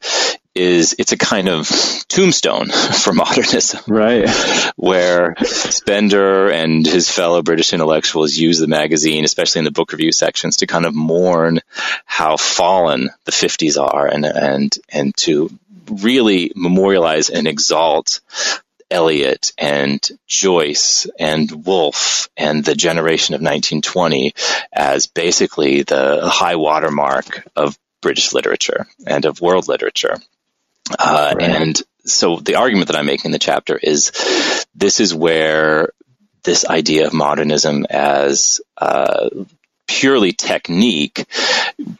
[0.55, 1.69] is it's a kind of
[2.07, 2.69] tombstone
[3.03, 3.81] for modernism.
[3.87, 4.29] Right.
[4.75, 10.11] Where Spender and his fellow British intellectuals use the magazine, especially in the book review
[10.11, 11.59] sections, to kind of mourn
[12.05, 15.49] how fallen the 50s are and, and, and to
[15.89, 18.21] really memorialize and exalt
[18.91, 24.33] Eliot and Joyce and Woolf and the generation of 1920
[24.73, 30.17] as basically the high watermark of British literature and of world literature.
[30.97, 31.49] Uh, right.
[31.49, 34.11] And so the argument that I'm making in the chapter is
[34.75, 35.91] this is where
[36.43, 39.29] this idea of modernism as uh,
[39.87, 41.25] purely technique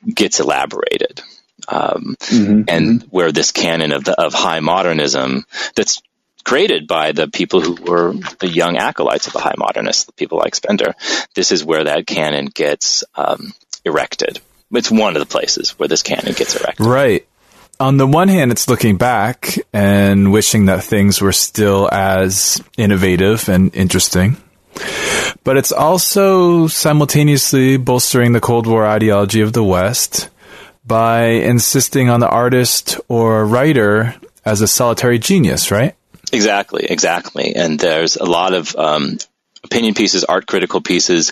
[0.07, 1.21] gets elaborated.
[1.67, 2.63] Um, mm-hmm.
[2.67, 6.01] and where this canon of the, of high modernism that's
[6.43, 10.39] created by the people who were the young acolytes of the high modernists, the people
[10.39, 10.95] like Spender.
[11.35, 13.53] This is where that canon gets um,
[13.85, 14.39] erected.
[14.71, 16.85] It's one of the places where this canon gets erected.
[16.85, 17.27] Right.
[17.81, 23.47] On the one hand, it's looking back and wishing that things were still as innovative
[23.47, 24.35] and interesting.
[25.45, 30.29] But it's also simultaneously bolstering the Cold War ideology of the West
[30.85, 34.13] by insisting on the artist or writer
[34.43, 35.95] as a solitary genius, right?
[36.33, 37.55] Exactly, exactly.
[37.55, 39.17] And there's a lot of um,
[39.63, 41.27] opinion pieces, art critical pieces,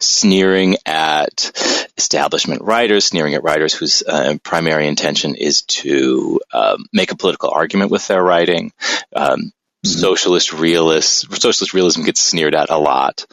[0.00, 1.52] sneering at
[1.96, 7.50] establishment writers, sneering at writers whose uh, primary intention is to um, make a political
[7.50, 8.72] argument with their writing.
[9.14, 9.88] Um, mm-hmm.
[9.88, 13.26] Socialist realists, socialist realism gets sneered at a lot,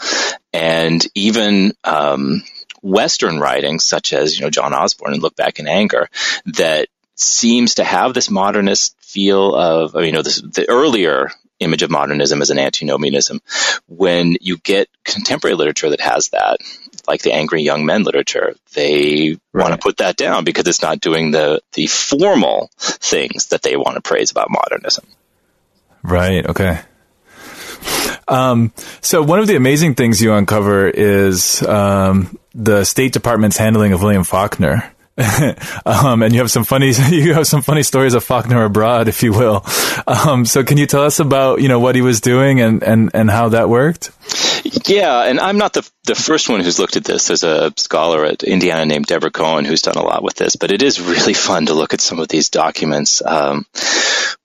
[0.54, 2.44] and even um,
[2.82, 6.10] Western writings, such as you know John Osborne and Look Back in Anger,
[6.46, 6.88] that
[7.20, 12.42] seems to have this modernist feel of, you know, this, the earlier image of modernism
[12.42, 13.42] as an antinomianism.
[13.88, 16.60] When you get contemporary literature that has that,
[17.08, 19.64] like the angry young men literature, they right.
[19.64, 23.76] want to put that down because it's not doing the, the formal things that they
[23.76, 25.06] want to praise about modernism.
[26.04, 26.46] Right.
[26.46, 26.80] Okay.
[28.28, 33.92] Um, so one of the amazing things you uncover is um, the State Department's handling
[33.94, 34.92] of William Faulkner.
[35.86, 39.22] um, and you have some funny you have some funny stories of Faulkner abroad, if
[39.22, 39.66] you will.
[40.08, 43.12] Um, so can you tell us about you know what he was doing and and
[43.14, 44.12] and how that worked?
[44.88, 47.28] Yeah, and I'm not the the first one who's looked at this.
[47.28, 50.72] There's a scholar at Indiana named Deborah Cohn who's done a lot with this, but
[50.72, 53.22] it is really fun to look at some of these documents.
[53.26, 53.66] Um,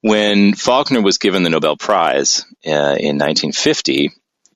[0.01, 4.11] when Faulkner was given the Nobel Prize uh, in 1950,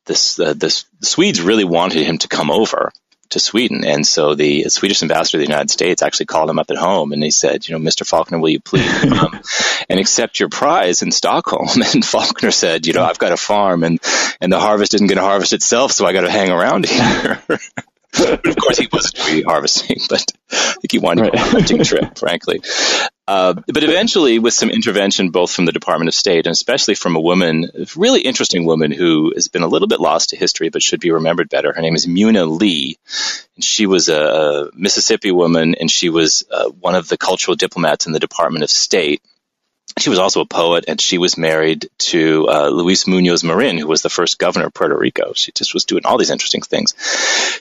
[0.05, 2.93] this, uh, this, the Swedes really wanted him to come over
[3.31, 3.85] to Sweden.
[3.85, 7.13] And so the Swedish ambassador to the United States actually called him up at home
[7.13, 8.07] and he said, you know, Mr.
[8.07, 9.41] Faulkner, will you please come um,
[9.89, 11.69] and accept your prize in Stockholm?
[11.95, 13.99] And Faulkner said, you know, I've got a farm and,
[14.41, 17.43] and the harvest isn't going to harvest itself, so I got to hang around here.
[17.49, 21.35] but of course, he wasn't really harvesting, but I think he wanted right.
[21.35, 22.61] a hunting trip, frankly.
[23.29, 27.15] Uh, but eventually, with some intervention both from the Department of State and especially from
[27.15, 30.71] a woman, a really interesting woman who has been a little bit lost to history
[30.71, 31.71] but should be remembered better.
[31.75, 32.97] Her name is Muna Lee.
[33.55, 38.07] And she was a Mississippi woman and she was uh, one of the cultural diplomats
[38.07, 39.21] in the Department of State
[39.99, 43.87] she was also a poet, and she was married to uh, Luis Munoz Marin, who
[43.87, 45.33] was the first governor of Puerto Rico.
[45.35, 46.95] She just was doing all these interesting things.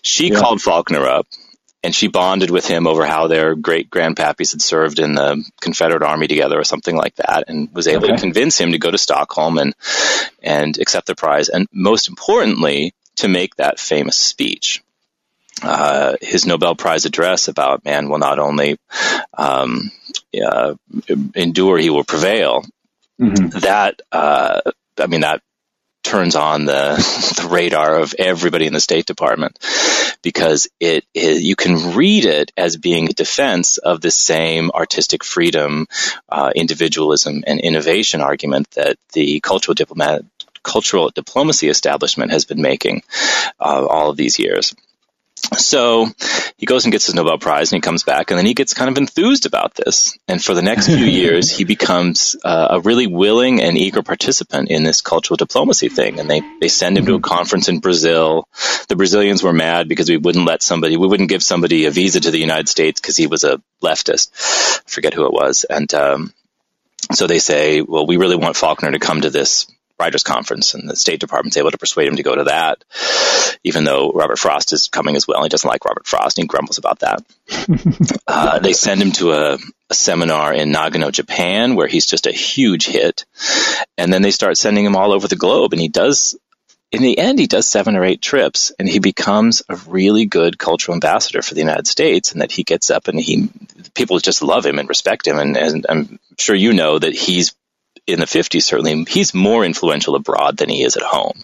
[0.04, 0.40] She yeah.
[0.40, 1.26] called Faulkner up,
[1.84, 6.04] and she bonded with him over how their great grandpappies had served in the Confederate
[6.04, 8.16] Army together, or something like that, and was able okay.
[8.16, 9.76] to convince him to go to Stockholm and
[10.42, 14.84] and accept the prize, and most importantly, to make that famous speech.
[15.62, 18.78] Uh, his Nobel Prize address about man will not only
[19.36, 19.92] um,
[20.40, 20.76] uh,
[21.36, 22.64] endure, he will prevail.
[23.20, 23.60] Mm-hmm.
[23.60, 24.62] That uh,
[25.00, 25.42] I mean that
[26.08, 26.96] turns on the,
[27.42, 29.60] the radar of everybody in the State Department
[30.22, 35.24] because it is, you can read it as being a defense of the same artistic
[35.24, 35.88] freedom,
[36.30, 40.24] uh, individualism, and innovation argument that the cultural diplomat
[40.64, 43.02] cultural diplomacy establishment has been making
[43.60, 44.76] uh, all of these years.
[45.56, 46.08] So
[46.58, 48.74] he goes and gets his Nobel Prize and he comes back and then he gets
[48.74, 50.18] kind of enthused about this.
[50.28, 54.70] And for the next few years, he becomes uh, a really willing and eager participant
[54.70, 56.20] in this cultural diplomacy thing.
[56.20, 57.24] And they, they send him to a mm-hmm.
[57.24, 58.48] conference in Brazil.
[58.90, 62.20] The Brazilians were mad because we wouldn't let somebody, we wouldn't give somebody a visa
[62.20, 64.32] to the United States because he was a leftist.
[64.86, 65.64] I forget who it was.
[65.64, 66.34] And, um,
[67.14, 69.68] so they say, well, we really want Faulkner to come to this
[70.00, 72.84] writers conference and the State Department's able to persuade him to go to that,
[73.64, 75.44] even though Robert Frost is coming as well.
[75.44, 76.38] He doesn't like Robert Frost.
[76.38, 77.24] And he grumbles about that.
[78.28, 79.58] uh, they send him to a,
[79.90, 83.26] a, seminar in Nagano, Japan, where he's just a huge hit.
[83.98, 86.38] And then they start sending him all over the globe and he does
[86.90, 90.58] in the end, he does seven or eight trips and he becomes a really good
[90.58, 92.32] cultural ambassador for the United States.
[92.32, 93.50] And that he gets up and he,
[93.94, 95.38] people just love him and respect him.
[95.38, 97.54] And, and I'm sure you know that he's
[98.08, 101.44] in the 50s, certainly, he's more influential abroad than he is at home.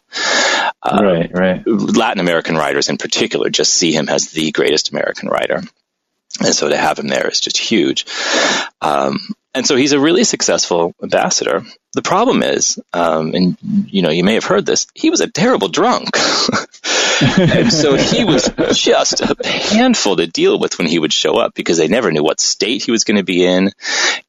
[0.81, 1.63] Uh, right, right.
[1.67, 5.61] Latin American writers in particular just see him as the greatest American writer.
[6.39, 8.05] And so to have him there is just huge.
[8.81, 9.19] Um,
[9.53, 11.63] and so he's a really successful ambassador.
[11.93, 15.29] The problem is, um, and you know, you may have heard this, he was a
[15.29, 16.09] terrible drunk.
[17.21, 21.53] and so he was just a handful to deal with when he would show up
[21.53, 23.71] because they never knew what state he was going to be in.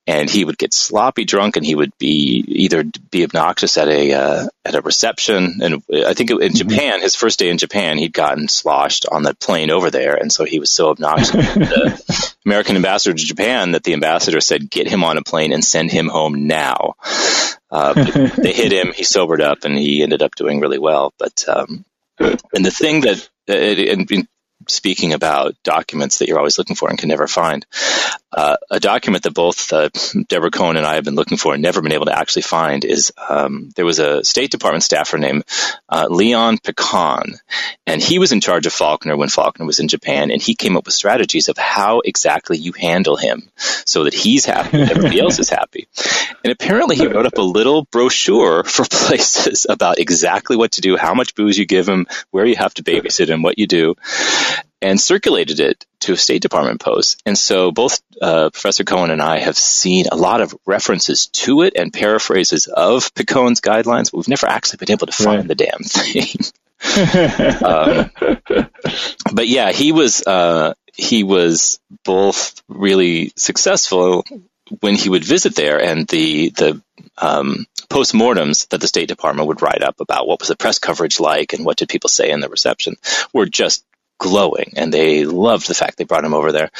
[0.06, 4.12] And he would get sloppy drunk and he would be either be obnoxious at a,
[4.12, 5.60] uh, at a reception.
[5.62, 6.54] And I think in mm-hmm.
[6.54, 10.14] Japan, his first day in Japan, he'd gotten sloshed on the plane over there.
[10.14, 11.30] And so he was so obnoxious.
[11.30, 15.64] the American ambassador to Japan that the ambassador said, get him on a plane and
[15.64, 16.96] send him home now.
[17.70, 17.94] Uh,
[18.36, 21.14] they hit him, he sobered up, and he ended up doing really well.
[21.18, 21.84] But um,
[22.18, 24.08] and the thing that, and
[24.68, 27.66] speaking about documents that you're always looking for and can never find,
[28.32, 29.90] uh, a document that both uh,
[30.28, 32.84] Deborah Cohn and I have been looking for and never been able to actually find
[32.84, 35.44] is um, there was a State Department staffer named
[35.88, 37.34] uh, Leon Picon,
[37.86, 40.76] and he was in charge of Faulkner when Faulkner was in Japan, and he came
[40.76, 45.20] up with strategies of how exactly you handle him so that he's happy and everybody
[45.20, 45.86] else is happy.
[46.42, 50.96] And apparently, he wrote up a little brochure for places about exactly what to do,
[50.96, 53.94] how much booze you give him, where you have to babysit him, what you do
[54.84, 57.16] and circulated it to a State Department posts.
[57.24, 61.62] And so both uh, Professor Cohn and I have seen a lot of references to
[61.62, 65.48] it and paraphrases of Picon's guidelines, but we've never actually been able to find right.
[65.48, 66.36] the damn thing.
[67.64, 68.10] um,
[69.32, 74.22] but yeah, he was uh, he was both really successful
[74.80, 76.82] when he would visit there, and the the
[77.16, 81.20] um, postmortems that the State Department would write up about what was the press coverage
[81.20, 82.96] like and what did people say in the reception
[83.32, 83.82] were just
[84.18, 86.70] glowing and they loved the fact they brought him over there.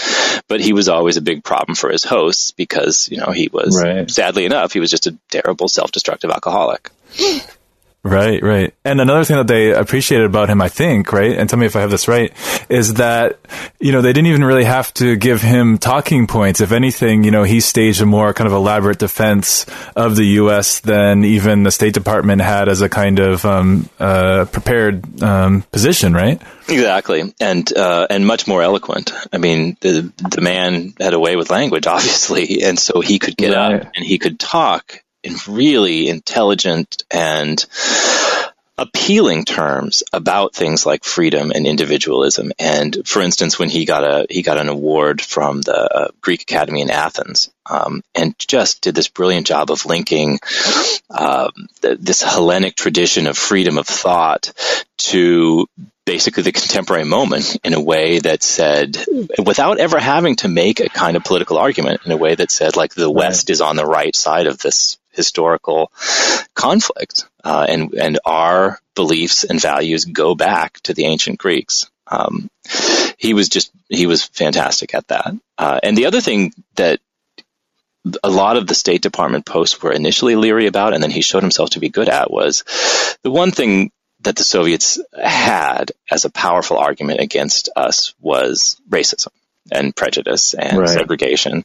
[0.49, 3.81] But he was always a big problem for his hosts because, you know, he was,
[3.83, 4.11] right.
[4.11, 6.91] sadly enough, he was just a terrible self-destructive alcoholic.
[8.05, 8.75] Right, right.
[8.85, 11.75] And another thing that they appreciated about him, I think, right, and tell me if
[11.75, 12.31] I have this right,
[12.69, 13.39] is that,
[13.81, 16.61] you know, they didn't even really have to give him talking points.
[16.61, 19.65] If anything, you know, he staged a more kind of elaborate defense
[19.97, 20.81] of the U.S.
[20.81, 26.13] than even the State Department had as a kind of um, uh, prepared um, position,
[26.13, 26.43] right?
[26.69, 29.13] Exactly, and uh, and much more eloquent.
[29.33, 33.37] I mean, the the man had a way with language, obviously, and so he could
[33.37, 33.81] get right.
[33.81, 35.01] up and he could talk
[35.49, 37.65] really intelligent and
[38.77, 42.51] appealing terms about things like freedom and individualism.
[42.59, 46.43] And for instance, when he got a he got an award from the uh, Greek
[46.43, 50.41] Academy in Athens, um, and just did this brilliant job of linking
[51.09, 51.51] um,
[51.83, 54.53] the, this Hellenic tradition of freedom of thought
[54.97, 55.69] to
[56.05, 58.99] basically the contemporary moment in a way that said,
[59.45, 62.77] without ever having to make a kind of political argument, in a way that said,
[62.77, 65.93] like, the West is on the right side of this historical
[66.55, 71.91] conflict, uh, and and our beliefs and values go back to the ancient Greeks.
[72.07, 72.51] Um,
[73.19, 75.35] he was just he was fantastic at that.
[75.59, 77.01] Uh, and the other thing that
[78.23, 81.43] a lot of the State Department posts were initially leery about, and then he showed
[81.43, 82.65] himself to be good at was
[83.23, 83.91] the one thing
[84.21, 89.29] that the Soviets had as a powerful argument against us was racism
[89.71, 90.89] and prejudice and right.
[90.89, 91.65] segregation.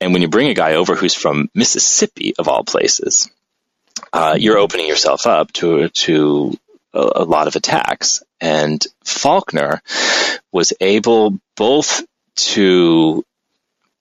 [0.00, 3.30] And when you bring a guy over who's from Mississippi, of all places,
[4.12, 6.58] uh, you're opening yourself up to to
[6.92, 8.22] a, a lot of attacks.
[8.40, 9.82] And Faulkner
[10.52, 12.02] was able both
[12.36, 13.24] to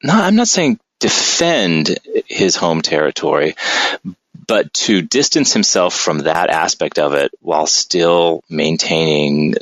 [0.04, 3.56] not I'm not saying defend his home territory,
[4.50, 9.60] but to distance himself from that aspect of it while still maintaining uh,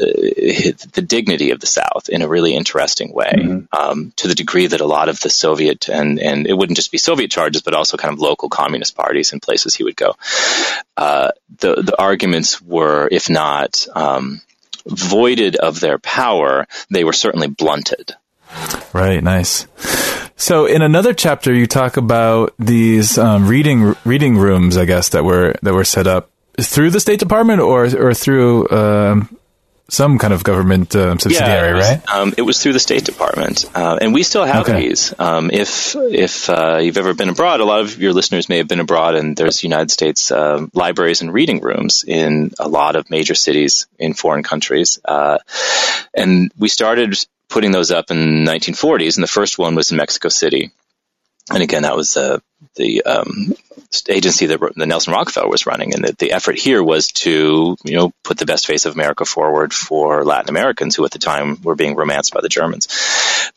[0.93, 3.77] the dignity of the South in a really interesting way, mm-hmm.
[3.77, 6.93] um, to the degree that a lot of the Soviet and and it wouldn't just
[6.93, 10.15] be Soviet charges, but also kind of local communist parties and places he would go.
[10.95, 14.39] Uh, the the arguments were, if not um,
[14.85, 18.13] voided of their power, they were certainly blunted.
[18.93, 19.21] Right.
[19.21, 19.67] Nice.
[20.37, 25.23] So in another chapter, you talk about these um, reading reading rooms, I guess that
[25.23, 26.29] were that were set up
[26.61, 29.35] through the State Department or or through um,
[29.89, 32.09] some kind of government um, subsidiary, yeah, it was, right?
[32.09, 34.87] Um, it was through the State Department, uh, and we still have okay.
[34.87, 35.13] these.
[35.17, 38.67] Um, if if uh, you've ever been abroad, a lot of your listeners may have
[38.67, 43.09] been abroad, and there's United States uh, libraries and reading rooms in a lot of
[43.09, 45.39] major cities in foreign countries, uh,
[46.13, 47.17] and we started
[47.49, 50.71] putting those up in the 1940s, and the first one was in Mexico City.
[51.49, 52.41] And again, that was the
[52.75, 53.53] the um,
[54.09, 57.95] agency that the Nelson Rockefeller was running, and the, the effort here was to you
[57.95, 61.61] know put the best face of America forward for Latin Americans who at the time
[61.61, 62.87] were being romanced by the Germans.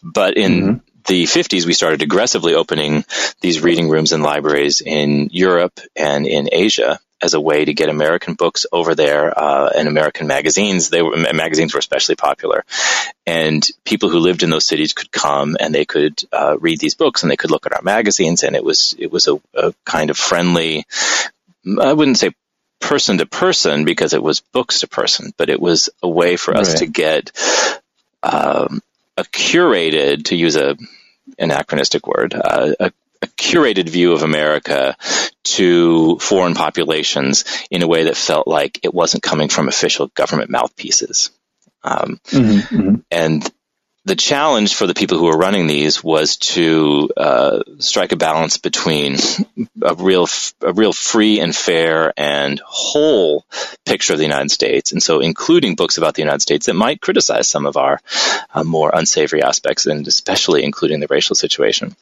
[0.03, 3.05] But in mm-hmm the 50s, we started aggressively opening
[3.41, 7.89] these reading rooms and libraries in Europe and in Asia as a way to get
[7.89, 10.91] American books over there uh, and American magazines.
[10.91, 12.65] They were magazines were especially popular,
[13.27, 16.95] and people who lived in those cities could come and they could uh, read these
[16.95, 18.43] books and they could look at our magazines.
[18.43, 20.87] And it was it was a, a kind of friendly.
[21.81, 22.33] I wouldn't say
[22.81, 26.57] person to person because it was books to person, but it was a way for
[26.57, 26.79] us right.
[26.79, 27.31] to get
[28.23, 28.81] um,
[29.17, 30.77] a curated, to use a
[31.39, 32.93] anachronistic word, uh, a
[33.23, 34.97] a curated view of America
[35.45, 40.51] to foreign populations in a way that felt like it wasn't coming from official government
[40.51, 41.31] mouthpieces.
[41.83, 42.95] Um, mm-hmm, mm-hmm.
[43.11, 43.51] And
[44.07, 48.57] the challenge for the people who were running these was to uh, strike a balance
[48.57, 49.17] between
[49.83, 50.27] a real,
[50.63, 53.45] a real free and fair and whole
[53.85, 57.03] picture of the United States, and so including books about the United States that might
[57.03, 58.01] criticize some of our
[58.55, 61.95] uh, more unsavory aspects, and especially including the racial situation.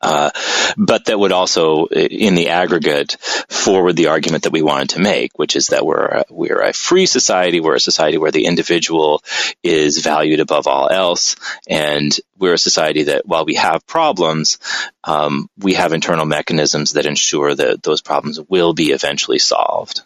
[0.00, 0.30] Uh,
[0.76, 3.16] but that would also, in the aggregate,
[3.48, 6.72] forward the argument that we wanted to make, which is that we're a, we're a
[6.72, 9.22] free society, we're a society where the individual
[9.62, 14.58] is valued above all else, and we're a society that, while we have problems,
[15.04, 20.02] um, we have internal mechanisms that ensure that those problems will be eventually solved.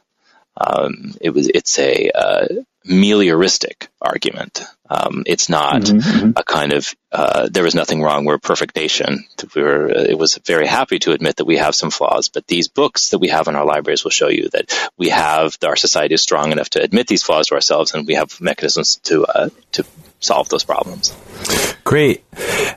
[0.57, 2.47] Um, it was it's a uh,
[2.87, 4.62] melioristic argument.
[4.89, 6.30] Um, it's not mm-hmm, mm-hmm.
[6.37, 8.24] a kind of uh, there was nothing wrong.
[8.24, 9.24] We're a perfect nation.
[9.55, 9.91] We were.
[9.91, 13.11] Uh, it was very happy to admit that we have some flaws, but these books
[13.11, 16.22] that we have in our libraries will show you that we have our society is
[16.22, 19.85] strong enough to admit these flaws to ourselves, and we have mechanisms to uh, to
[20.20, 21.14] solve those problems.
[21.85, 22.24] Great.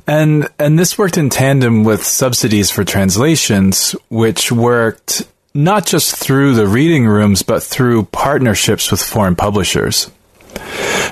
[0.08, 5.24] And and this worked in tandem with subsidies for translations, which worked
[5.54, 10.12] not just through the reading rooms, but through partnerships with foreign publishers.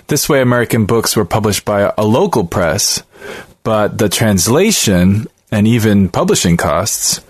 [0.07, 3.01] This way, American books were published by a local press,
[3.63, 7.21] but the translation and even publishing costs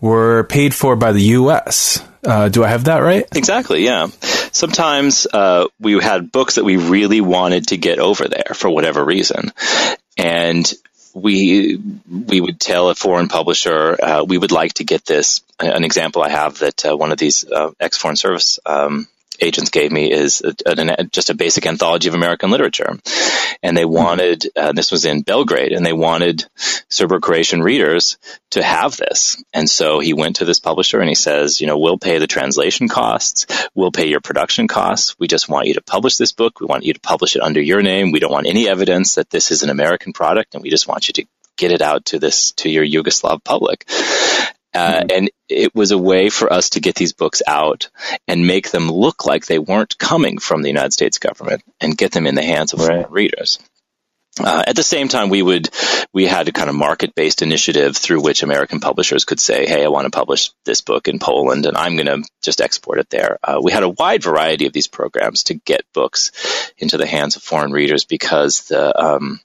[0.00, 2.04] were paid for by the U.S.
[2.24, 3.26] Uh, do I have that right?
[3.34, 4.08] Exactly, yeah.
[4.52, 9.04] Sometimes uh, we had books that we really wanted to get over there for whatever
[9.04, 9.52] reason.
[10.16, 10.70] And
[11.14, 11.76] we
[12.08, 15.42] we would tell a foreign publisher uh, we would like to get this.
[15.58, 19.08] An example I have that uh, one of these uh, ex foreign service um,
[19.40, 22.98] agents gave me is a, just a basic anthology of American literature.
[23.62, 26.44] And they wanted, uh, this was in Belgrade, and they wanted
[26.88, 28.18] Serbo-Croatian readers
[28.50, 29.42] to have this.
[29.52, 32.26] And so he went to this publisher and he says, you know, we'll pay the
[32.26, 33.46] translation costs.
[33.74, 35.16] We'll pay your production costs.
[35.18, 36.60] We just want you to publish this book.
[36.60, 38.12] We want you to publish it under your name.
[38.12, 40.54] We don't want any evidence that this is an American product.
[40.54, 41.26] And we just want you to
[41.56, 43.84] get it out to this, to your Yugoslav public.
[44.72, 45.06] Uh, mm-hmm.
[45.10, 47.88] and it was a way for us to get these books out
[48.28, 52.12] and make them look like they weren't coming from the United States government and get
[52.12, 53.10] them in the hands of right.
[53.10, 53.58] readers.
[54.38, 55.68] Uh, at the same time, we would
[56.12, 59.84] we had a kind of market based initiative through which American publishers could say, "Hey,
[59.84, 63.10] I want to publish this book in Poland, and I'm going to just export it
[63.10, 66.30] there." Uh, we had a wide variety of these programs to get books
[66.78, 69.40] into the hands of foreign readers because the um,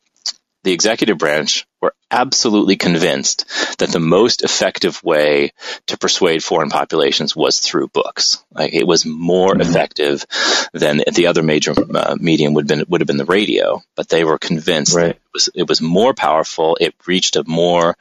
[0.65, 3.45] the executive branch were absolutely convinced
[3.77, 5.51] that the most effective way
[5.85, 8.43] to persuade foreign populations was through books.
[8.51, 9.61] Like it was more mm-hmm.
[9.61, 10.25] effective
[10.73, 14.23] than the other major uh, medium would been would have been the radio, but they
[14.23, 15.11] were convinced right.
[15.11, 16.77] it was it was more powerful.
[16.81, 17.95] It reached a more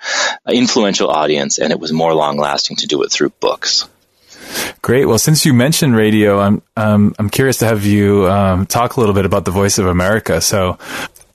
[0.49, 3.87] influential audience, and it was more long lasting to do it through books.
[4.83, 5.07] Great.
[5.07, 9.01] Well, since you mentioned radio, I'm um, I'm curious to have you um, talk a
[9.01, 10.41] little bit about the Voice of America.
[10.41, 10.79] So,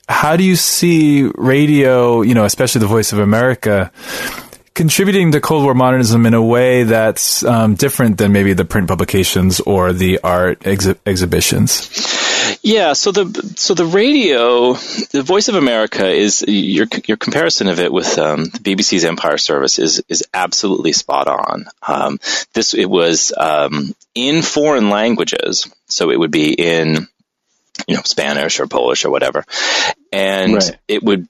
[0.09, 3.91] how do you see radio, you know, especially the Voice of America,
[4.73, 8.87] contributing to Cold War modernism in a way that's um, different than maybe the print
[8.87, 12.17] publications or the art exhi- exhibitions?
[12.63, 17.79] Yeah, so the so the radio, the Voice of America is your your comparison of
[17.79, 21.65] it with um, the BBC's Empire Service is is absolutely spot on.
[21.87, 22.19] Um,
[22.53, 27.07] this it was um, in foreign languages, so it would be in
[27.87, 29.45] you know Spanish or Polish or whatever,
[30.11, 30.77] and right.
[30.87, 31.27] it would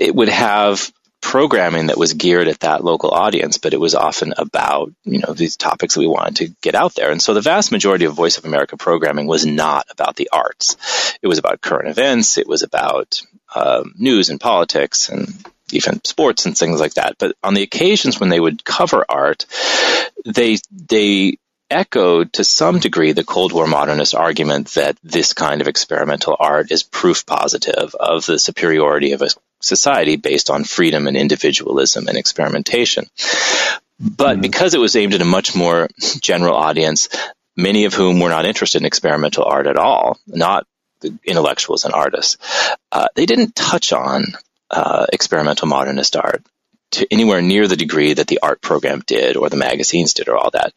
[0.00, 0.92] it would have
[1.24, 5.32] programming that was geared at that local audience, but it was often about, you know,
[5.32, 7.10] these topics that we wanted to get out there.
[7.10, 10.76] And so the vast majority of Voice of America programming was not about the arts.
[11.22, 12.36] It was about current events.
[12.36, 13.22] It was about
[13.54, 15.26] uh, news and politics and
[15.72, 17.16] even sports and things like that.
[17.18, 19.46] But on the occasions when they would cover art,
[20.26, 21.38] they, they
[21.74, 26.70] echoed to some degree the Cold War modernist argument that this kind of experimental art
[26.70, 29.28] is proof positive of the superiority of a
[29.60, 33.06] society based on freedom and individualism and experimentation.
[33.98, 34.40] But mm-hmm.
[34.40, 35.88] because it was aimed at a much more
[36.20, 37.08] general audience,
[37.56, 40.66] many of whom were not interested in experimental art at all, not
[41.24, 42.38] intellectuals and artists,
[42.92, 44.24] uh, they didn't touch on
[44.70, 46.42] uh, experimental modernist art
[46.94, 50.36] to anywhere near the degree that the art program did or the magazines did or
[50.36, 50.72] all that.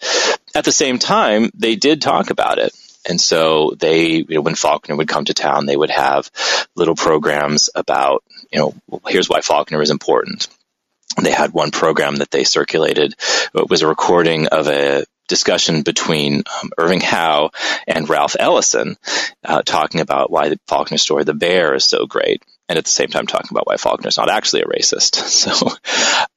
[0.55, 2.73] At the same time, they did talk about it.
[3.07, 6.29] And so they, you know, when Faulkner would come to town, they would have
[6.75, 10.47] little programs about, you know, here's why Faulkner is important.
[11.21, 13.15] They had one program that they circulated.
[13.55, 17.51] It was a recording of a discussion between um, Irving Howe
[17.87, 18.97] and Ralph Ellison,
[19.43, 22.91] uh, talking about why the Faulkner story, The Bear, is so great and at the
[22.91, 25.17] same time talking about why Faulkner's not actually a racist.
[25.37, 25.69] So,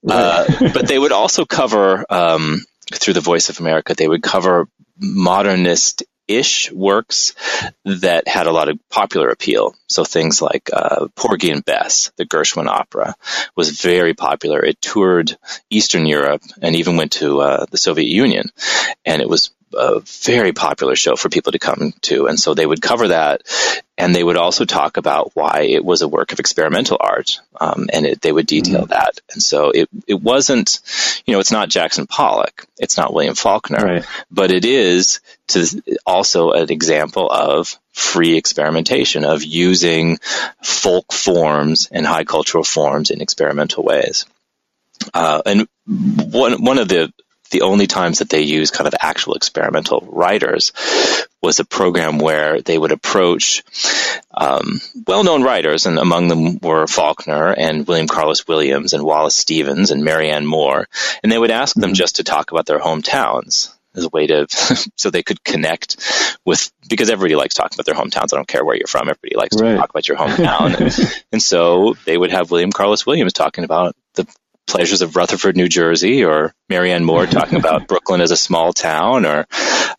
[0.09, 3.95] uh, but they would also cover um, through the Voice of America.
[3.95, 4.68] They would cover
[4.99, 7.35] modernist ish works
[7.85, 9.74] that had a lot of popular appeal.
[9.89, 13.16] So things like uh, Porgy and Bess, the Gershwin opera,
[13.57, 14.64] was very popular.
[14.64, 15.37] It toured
[15.70, 18.51] Eastern Europe and even went to uh, the Soviet Union,
[19.05, 22.26] and it was a very popular show for people to come to.
[22.26, 23.42] And so they would cover that
[24.00, 27.40] and they would also talk about why it was a work of experimental art.
[27.60, 28.92] Um, and it, they would detail mm-hmm.
[28.92, 29.20] that.
[29.32, 30.80] And so it, it wasn't,
[31.26, 32.66] you know, it's not Jackson Pollock.
[32.78, 34.04] It's not William Faulkner, right.
[34.30, 40.18] but it is to also an example of free experimentation of using
[40.62, 44.24] folk forms and high cultural forms in experimental ways.
[45.12, 47.12] Uh, and one one of the
[47.51, 50.72] the only times that they used kind of actual experimental writers
[51.42, 53.62] was a program where they would approach
[54.32, 59.90] um, well-known writers, and among them were Faulkner and William Carlos Williams and Wallace Stevens
[59.90, 60.86] and Marianne Moore,
[61.22, 61.94] and they would ask them mm-hmm.
[61.94, 64.46] just to talk about their hometowns as a way to
[64.96, 65.96] so they could connect
[66.44, 68.32] with because everybody likes talking about their hometowns.
[68.32, 69.09] I don't care where you're from.
[69.09, 69.72] Everybody likes right.
[69.72, 73.64] to talk about your hometown, and, and so they would have William Carlos Williams talking
[73.64, 74.26] about the
[74.70, 79.26] pleasures of Rutherford, New Jersey, or Marianne Moore talking about Brooklyn as a small town,
[79.26, 79.46] or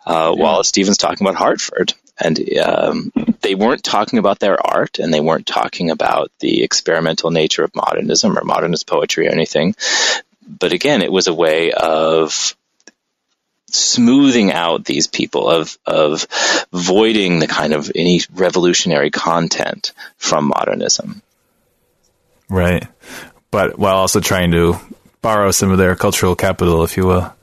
[0.05, 0.41] uh, yeah.
[0.41, 1.93] Wallace Stevens talking about Hartford.
[2.19, 3.11] And um,
[3.41, 7.76] they weren't talking about their art, and they weren't talking about the experimental nature of
[7.76, 9.76] modernism or modernist poetry or anything.
[10.47, 12.55] But again, it was a way of
[13.72, 16.28] smoothing out these people, of of
[16.72, 21.22] voiding the kind of any revolutionary content from modernism.
[22.49, 22.86] Right,
[23.52, 24.80] but while also trying to
[25.22, 27.34] borrow some of their cultural capital, if you will.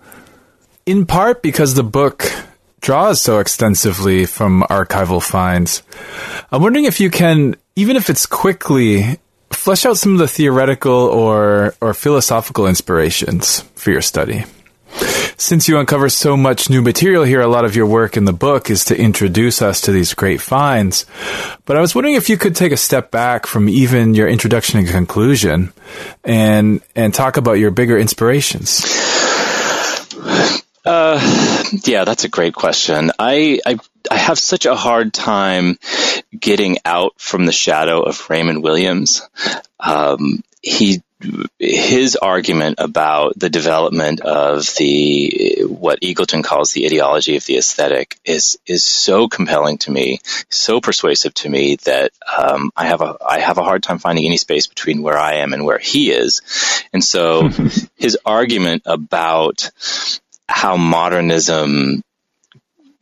[0.86, 2.24] In part because the book
[2.80, 5.82] draws so extensively from archival finds.
[6.50, 9.18] I'm wondering if you can, even if it's quickly,
[9.50, 14.44] flesh out some of the theoretical or, or philosophical inspirations for your study.
[15.41, 18.32] Since you uncover so much new material here, a lot of your work in the
[18.32, 21.07] book is to introduce us to these great finds.
[21.64, 24.80] But I was wondering if you could take a step back from even your introduction
[24.80, 25.72] and conclusion
[26.24, 28.84] and, and talk about your bigger inspirations.
[30.84, 31.20] Uh,
[31.84, 33.12] yeah, that's a great question.
[33.16, 33.78] I, I,
[34.11, 35.78] I have such a hard time
[36.36, 39.22] getting out from the shadow of Raymond Williams.
[39.78, 41.01] Um, he
[41.58, 48.18] his argument about the development of the what Eagleton calls the ideology of the aesthetic
[48.24, 53.16] is is so compelling to me, so persuasive to me that um, I have a
[53.26, 56.10] I have a hard time finding any space between where I am and where he
[56.12, 56.42] is,
[56.92, 57.48] and so
[57.96, 59.70] his argument about
[60.48, 62.02] how modernism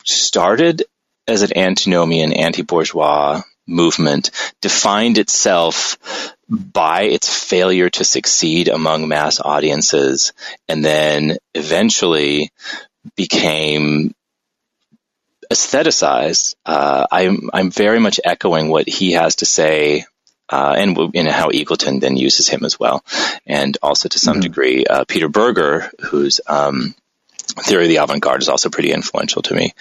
[0.05, 0.85] started
[1.29, 5.99] as an antinomian, anti-bourgeois movement defined itself
[6.49, 10.33] by its failure to succeed among mass audiences
[10.69, 12.51] and then eventually
[13.17, 14.15] became
[15.51, 16.55] aestheticized.
[16.65, 20.05] Uh, I'm, I'm very much echoing what he has to say
[20.49, 23.05] uh, and in how Eagleton then uses him as well,
[23.47, 24.43] and also to some mm-hmm.
[24.43, 26.95] degree uh, Peter Bürger, whose um,
[27.65, 29.73] theory of the avant-garde is also pretty influential to me.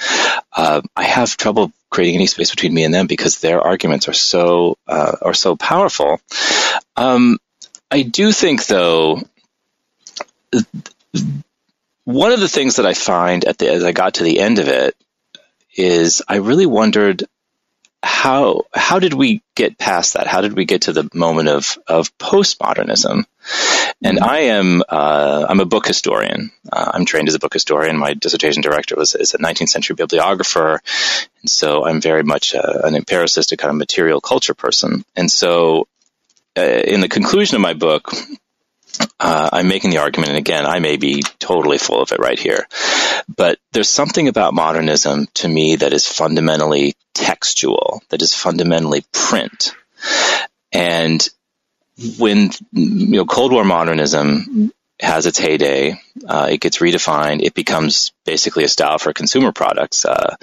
[0.56, 4.14] Uh, I have trouble creating any space between me and them because their arguments are
[4.14, 6.20] so uh, are so powerful.
[6.98, 7.40] Um,
[7.90, 9.22] I do think, though,
[12.04, 14.60] one of the things that I find at the as I got to the end
[14.60, 14.94] of it
[15.78, 17.24] is I really wondered
[18.04, 20.28] how how did we get past that?
[20.28, 23.24] How did we get to the moment of of postmodernism?
[24.04, 26.52] And I am uh, I'm a book historian.
[26.72, 27.98] Uh, I'm trained as a book historian.
[27.98, 30.82] My dissertation director was is a 19th century bibliographer,
[31.42, 35.06] and so I'm very much uh, an empiricist, a kind of material culture person.
[35.16, 35.88] And so,
[36.58, 38.12] uh, in the conclusion of my book,
[39.20, 42.40] uh, I'm making the argument, and again, I may be totally full of it right
[42.40, 42.68] here,
[43.34, 49.74] but there's something about modernism to me that is fundamentally textual, that is fundamentally print.
[50.72, 51.28] And
[52.18, 57.42] when you know Cold War modernism has its heyday, uh, it gets redefined.
[57.44, 60.36] It becomes basically a style for consumer products, uh,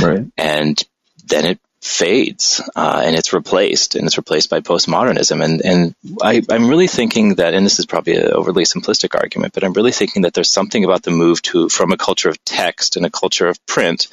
[0.00, 0.26] right.
[0.36, 0.82] and
[1.24, 6.40] then it fades uh, and it's replaced and it's replaced by postmodernism and and I,
[6.48, 9.90] am really thinking that and this is probably an overly simplistic argument but I'm really
[9.90, 13.10] thinking that there's something about the move to from a culture of text and a
[13.10, 14.06] culture of print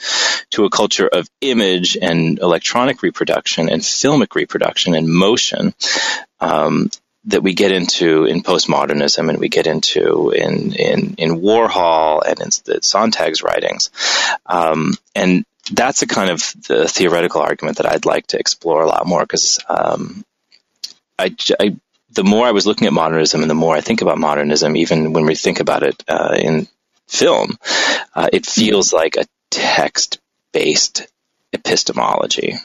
[0.50, 5.76] to a culture of image and electronic reproduction and filmic reproduction and motion
[6.42, 6.90] um,
[7.26, 12.40] that we get into in postmodernism and we get into in in, in Warhol and
[12.40, 13.90] in the Sontag's writings
[14.46, 18.88] um, and that's a kind of the theoretical argument that I'd like to explore a
[18.88, 20.26] lot more because um,
[21.18, 21.76] I, I,
[22.12, 25.14] the more I was looking at modernism and the more I think about modernism, even
[25.14, 26.68] when we think about it uh, in
[27.08, 27.58] film,
[28.16, 30.20] uh, it feels like a text
[30.52, 31.08] based
[31.54, 32.56] epistemology.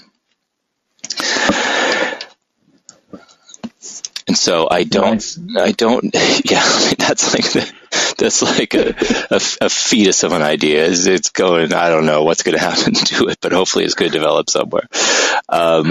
[4.26, 5.38] And so I don't, nice.
[5.58, 6.04] I don't,
[6.44, 6.64] yeah,
[6.98, 7.72] that's like the,
[8.16, 8.94] that's like a,
[9.30, 10.86] a, a, fetus of an idea.
[10.86, 13.94] It's, it's, going, I don't know what's going to happen to it, but hopefully it's
[13.94, 14.88] going to develop somewhere.
[15.48, 15.86] Um,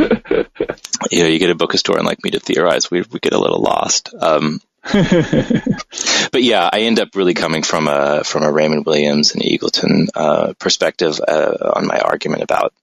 [1.12, 3.40] you know, you get a book historian like me to theorize, we, we get a
[3.40, 4.14] little lost.
[4.20, 4.62] Um,
[4.92, 10.10] but yeah, I end up really coming from a from a Raymond Williams and Eagleton
[10.14, 12.74] uh, perspective uh, on my argument about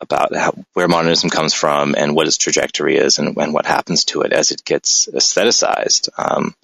[0.00, 4.04] about how, where modernism comes from and what its trajectory is and, and what happens
[4.04, 6.08] to it as it gets aestheticized.
[6.16, 6.54] Um,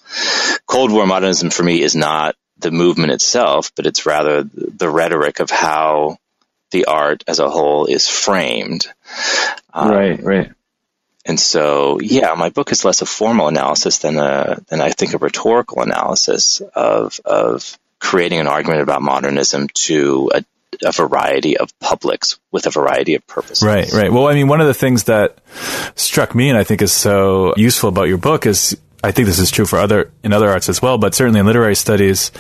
[0.67, 5.41] Cold War modernism for me is not the movement itself, but it's rather the rhetoric
[5.41, 6.19] of how
[6.71, 8.87] the art as a whole is framed.
[9.73, 10.53] Um, right, right.
[11.27, 15.15] And so, yeah, my book is less a formal analysis than a than I think
[15.15, 20.45] a rhetorical analysis of of creating an argument about modernism to a
[20.83, 23.63] a variety of publics with a variety of purposes.
[23.67, 24.13] Right, right.
[24.13, 25.39] Well, I mean, one of the things that
[25.95, 29.39] struck me and I think is so useful about your book is I think this
[29.39, 32.33] is true for other in other arts as well, but certainly in literary studies,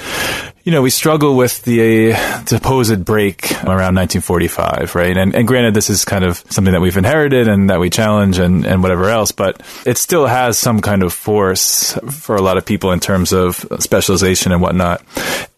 [0.64, 2.14] you know, we struggle with the
[2.47, 5.14] supposed break around 1945, right?
[5.14, 8.39] And, and granted, this is kind of something that we've inherited and that we challenge
[8.39, 12.57] and, and whatever else, but it still has some kind of force for a lot
[12.57, 15.03] of people in terms of specialization and whatnot.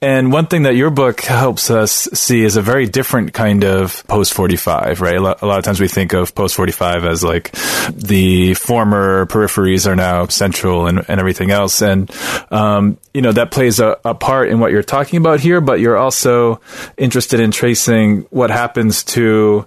[0.03, 4.07] And one thing that your book helps us see is a very different kind of
[4.07, 5.17] post 45, right?
[5.17, 7.53] A lot, a lot of times we think of post 45 as like
[7.91, 11.81] the former peripheries are now central and, and everything else.
[11.81, 12.11] And,
[12.51, 15.81] um, you know, that plays a, a part in what you're talking about here, but
[15.81, 16.61] you're also
[16.99, 19.67] interested in tracing what happens to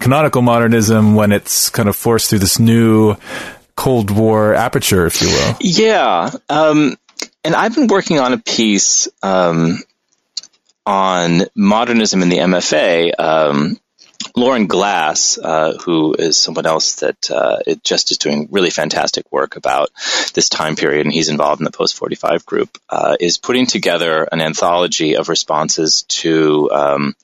[0.00, 3.16] canonical modernism when it's kind of forced through this new
[3.76, 5.56] Cold War aperture, if you will.
[5.60, 6.30] Yeah.
[6.48, 6.96] Um,
[7.44, 9.78] and I've been working on a piece um,
[10.84, 13.18] on modernism in the MFA.
[13.18, 13.78] Um,
[14.36, 19.56] Loren Glass, uh, who is someone else that uh, just is doing really fantastic work
[19.56, 19.90] about
[20.34, 24.28] this time period, and he's involved in the post 45 group, uh, is putting together
[24.30, 27.16] an anthology of responses to um,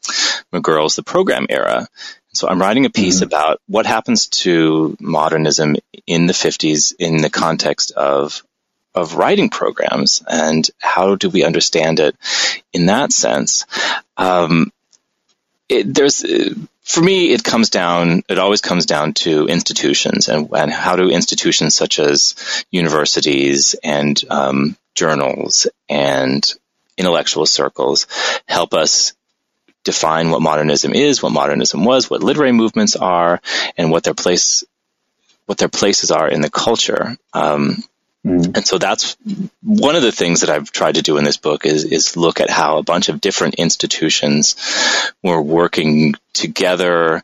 [0.53, 1.89] McGurl's The Program Era.
[2.33, 3.25] So I'm writing a piece mm-hmm.
[3.25, 8.43] about what happens to modernism in the 50s in the context of
[8.95, 12.17] of writing programs and how do we understand it
[12.73, 13.67] in that sense.
[14.17, 14.73] Um,
[15.69, 16.25] it, there's
[16.85, 18.23] for me, it comes down.
[18.29, 24.23] It always comes down to institutions and, and how do institutions such as universities and
[24.29, 26.47] um, journals and
[26.97, 28.07] intellectual circles
[28.47, 29.15] help us
[29.83, 33.41] define what modernism is, what modernism was, what literary movements are,
[33.77, 34.65] and what their place
[35.47, 37.17] what their places are in the culture.
[37.35, 37.83] Um,
[38.25, 38.57] mm.
[38.57, 39.17] And so that's
[39.63, 42.41] one of the things that I've tried to do in this book is is look
[42.41, 44.57] at how a bunch of different institutions
[45.23, 47.23] were working together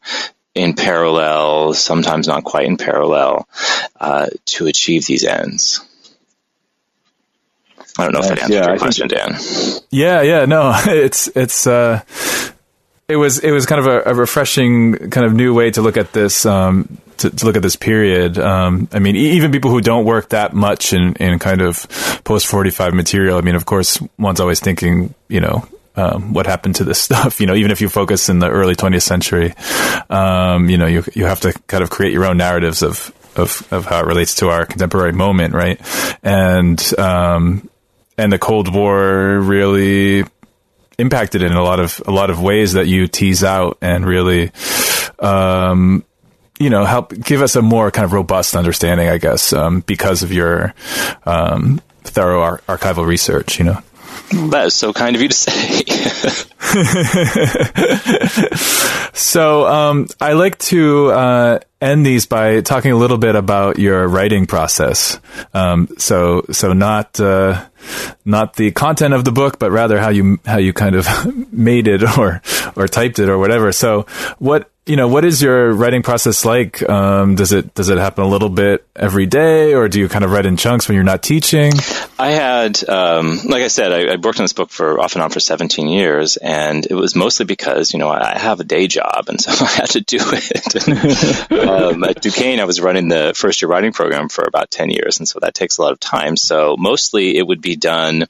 [0.55, 3.49] in parallel, sometimes not quite in parallel,
[3.99, 5.81] uh, to achieve these ends.
[7.99, 9.37] I don't know if that answers yeah, your I question, Dan.
[9.91, 12.03] Yeah, yeah, no, it's it's uh,
[13.11, 15.97] it was it was kind of a, a, refreshing kind of new way to look
[15.97, 18.39] at this um, to, to, look at this period.
[18.39, 21.87] Um, I mean, even people who don't work that much in, in kind of
[22.25, 23.37] post forty five material.
[23.37, 27.41] I mean, of course, one's always thinking, you know, um, what happened to this stuff.
[27.41, 29.55] You know, even if you focus in the early 20th century,
[30.09, 33.67] um, you know, you you have to kind of create your own narratives of of
[33.73, 35.81] of how it relates to our contemporary moment, right?
[36.23, 37.69] And um,
[38.17, 40.25] and the Cold War really
[41.01, 44.53] impacted in a lot of a lot of ways that you tease out and really
[45.19, 46.05] um,
[46.59, 50.23] you know help give us a more kind of robust understanding i guess um, because
[50.23, 50.75] of your
[51.25, 53.83] um, thorough ar- archival research you know
[54.51, 55.85] that is so kind of you to say.
[59.13, 64.07] so um, I like to uh, end these by talking a little bit about your
[64.07, 65.19] writing process.
[65.53, 67.65] Um, so so not uh,
[68.25, 71.07] not the content of the book, but rather how you how you kind of
[71.53, 72.43] made it or
[72.77, 73.73] or typed it or whatever.
[73.73, 74.03] So
[74.39, 76.83] what you know, what is your writing process like?
[76.89, 80.25] Um, does it does it happen a little bit every day, or do you kind
[80.25, 81.73] of write in chunks when you're not teaching?
[82.19, 85.23] I had, um, like I said, I, I, worked on this book for off and
[85.23, 88.89] on for 17 years, and it was mostly because you know I have a day
[88.89, 91.53] job, and so I had to do it.
[91.53, 95.21] um, at Duquesne, I was running the first year writing program for about 10 years,
[95.21, 96.37] and so that takes a lot of time.
[96.37, 98.27] So mostly it would be done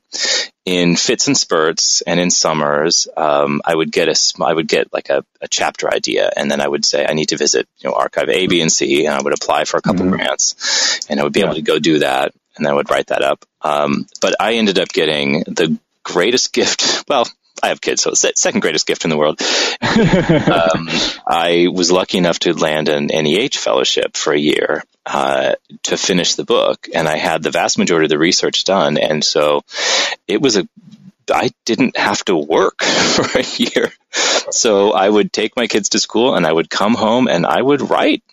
[0.70, 4.92] in fits and spurts and in summers um, i would get a i would get
[4.92, 7.90] like a, a, chapter idea and then i would say i need to visit you
[7.90, 10.14] know archive a b and c and i would apply for a couple mm-hmm.
[10.14, 11.46] grants and i would be yeah.
[11.46, 14.54] able to go do that and then i would write that up um, but i
[14.54, 17.26] ended up getting the greatest gift well
[17.62, 19.38] I have kids, so it's the second greatest gift in the world.
[19.82, 20.88] um,
[21.26, 26.34] I was lucky enough to land an NEH fellowship for a year uh, to finish
[26.34, 29.62] the book, and I had the vast majority of the research done, and so
[30.28, 30.68] it was a
[31.32, 32.82] I didn't have to work
[33.14, 33.92] for a year.
[34.50, 37.62] So I would take my kids to school and I would come home and I
[37.62, 38.24] would write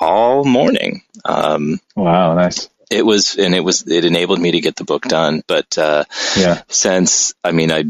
[0.00, 1.02] all morning.
[1.24, 2.70] Um, wow, nice.
[2.90, 5.42] It was, and it was, it enabled me to get the book done.
[5.46, 6.04] But, uh,
[6.36, 7.84] yeah, since, I mean, I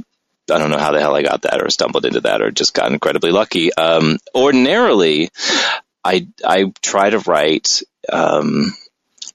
[0.51, 2.75] I don't know how the hell I got that or stumbled into that or just
[2.75, 3.73] got incredibly lucky.
[3.73, 5.31] Um, ordinarily,
[6.05, 7.83] I I try to write.
[8.11, 8.75] Um,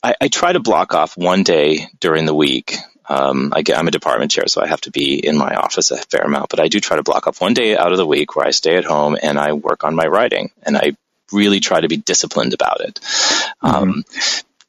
[0.04, 2.76] I, I, try to block off one day during the week.
[3.08, 5.98] Um, I am a department chair, so I have to be in my office a
[5.98, 6.50] fair amount.
[6.50, 8.52] But I do try to block off one day out of the week where I
[8.52, 10.96] stay at home and I work on my writing, and I
[11.32, 12.96] really try to be disciplined about it.
[12.96, 13.68] Mm-hmm.
[13.68, 14.06] Um,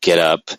[0.01, 0.51] get up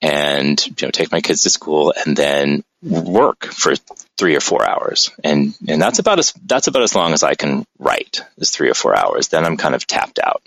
[0.00, 3.74] and you know take my kids to school and then work for
[4.16, 7.34] three or four hours and and that's about as that's about as long as I
[7.34, 10.42] can write is three or four hours then I'm kind of tapped out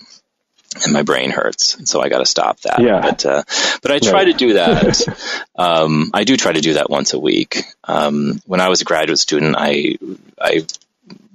[0.83, 3.01] and my brain hurts and so I got to stop that yeah.
[3.01, 3.43] but uh,
[3.81, 7.19] but I try to do that um, I do try to do that once a
[7.19, 9.97] week um, when I was a graduate student I
[10.39, 10.65] I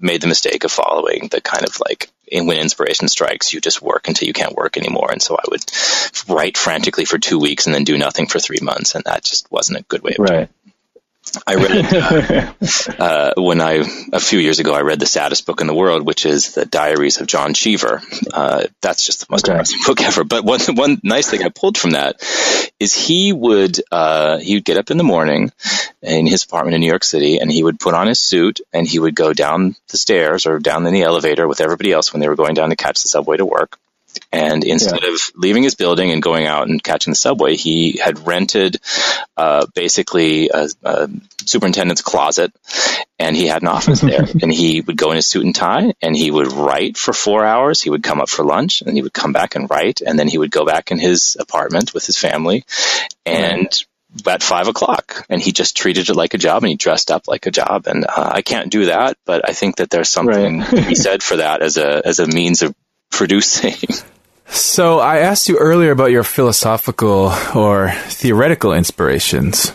[0.01, 2.11] made the mistake of following the kind of like
[2.41, 5.11] when inspiration strikes, you just work until you can't work anymore.
[5.13, 5.65] And so I would
[6.29, 9.51] write frantically for two weeks and then do nothing for three months, and that just
[9.53, 10.29] wasn't a good way of right.
[10.29, 10.43] doing.
[10.43, 10.51] It.
[11.47, 11.95] I read
[12.99, 14.75] uh, uh, when I a few years ago.
[14.75, 18.03] I read the saddest book in the world, which is the Diaries of John Cheever.
[18.33, 19.55] Uh, that's just the most okay.
[19.55, 20.25] depressing book ever.
[20.25, 22.23] But one one nice thing I pulled from that
[22.79, 25.53] is he would uh, he would get up in the morning
[26.03, 28.87] in his apartment in New York City, and he would put on his suit and
[28.87, 32.21] he would go down the stairs or down in the elevator with everybody else when
[32.21, 33.79] they were going down to catch the subway to work.
[34.33, 35.13] And instead yeah.
[35.13, 38.81] of leaving his building and going out and catching the subway, he had rented
[39.37, 41.09] uh, basically a, a,
[41.45, 42.53] superintendent's closet,
[43.19, 44.25] and he had an office there.
[44.41, 47.45] and he would go in his suit and tie, and he would write for four
[47.45, 47.83] hours.
[47.83, 50.29] He would come up for lunch, and he would come back and write, and then
[50.29, 52.65] he would go back in his apartment with his family,
[53.27, 53.67] and.
[54.27, 57.29] At five o'clock, and he just treated it like a job, and he dressed up
[57.29, 57.87] like a job.
[57.87, 60.69] And uh, I can't do that, but I think that there's something right.
[60.69, 62.75] to be said for that as a as a means of
[63.13, 63.77] producing.
[64.53, 69.73] So I asked you earlier about your philosophical or theoretical inspirations,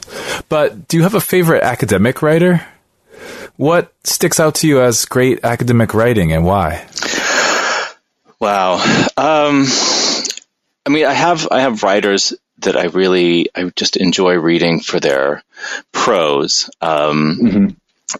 [0.49, 2.63] but do you have a favorite academic writer?
[3.55, 6.87] What sticks out to you as great academic writing and why?
[8.39, 8.75] Wow.
[9.17, 9.65] Um,
[10.85, 14.99] I mean, I have I have writers that I really I just enjoy reading for
[14.99, 15.43] their
[15.91, 16.69] prose.
[16.81, 17.67] Um, mm-hmm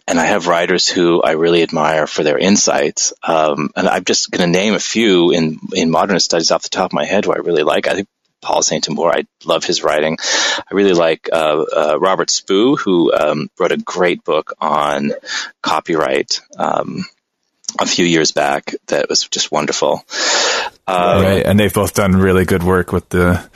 [0.06, 3.12] and I have writers who I really admire for their insights.
[3.22, 6.68] Um, and I'm just going to name a few in in modernist studies off the
[6.68, 7.86] top of my head who I really like.
[7.86, 8.08] I think
[8.40, 9.14] Paul Saint Amour.
[9.14, 10.18] I love his writing.
[10.22, 15.12] I really like uh, uh, Robert Spoo, who um, wrote a great book on
[15.62, 17.04] copyright um,
[17.78, 20.04] a few years back that was just wonderful.
[20.86, 23.48] Um, right, and they've both done really good work with the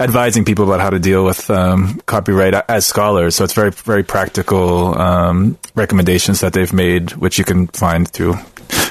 [0.00, 3.36] advising people about how to deal with um, copyright as scholars.
[3.36, 8.34] So it's very, very practical um, recommendations that they've made, which you can find through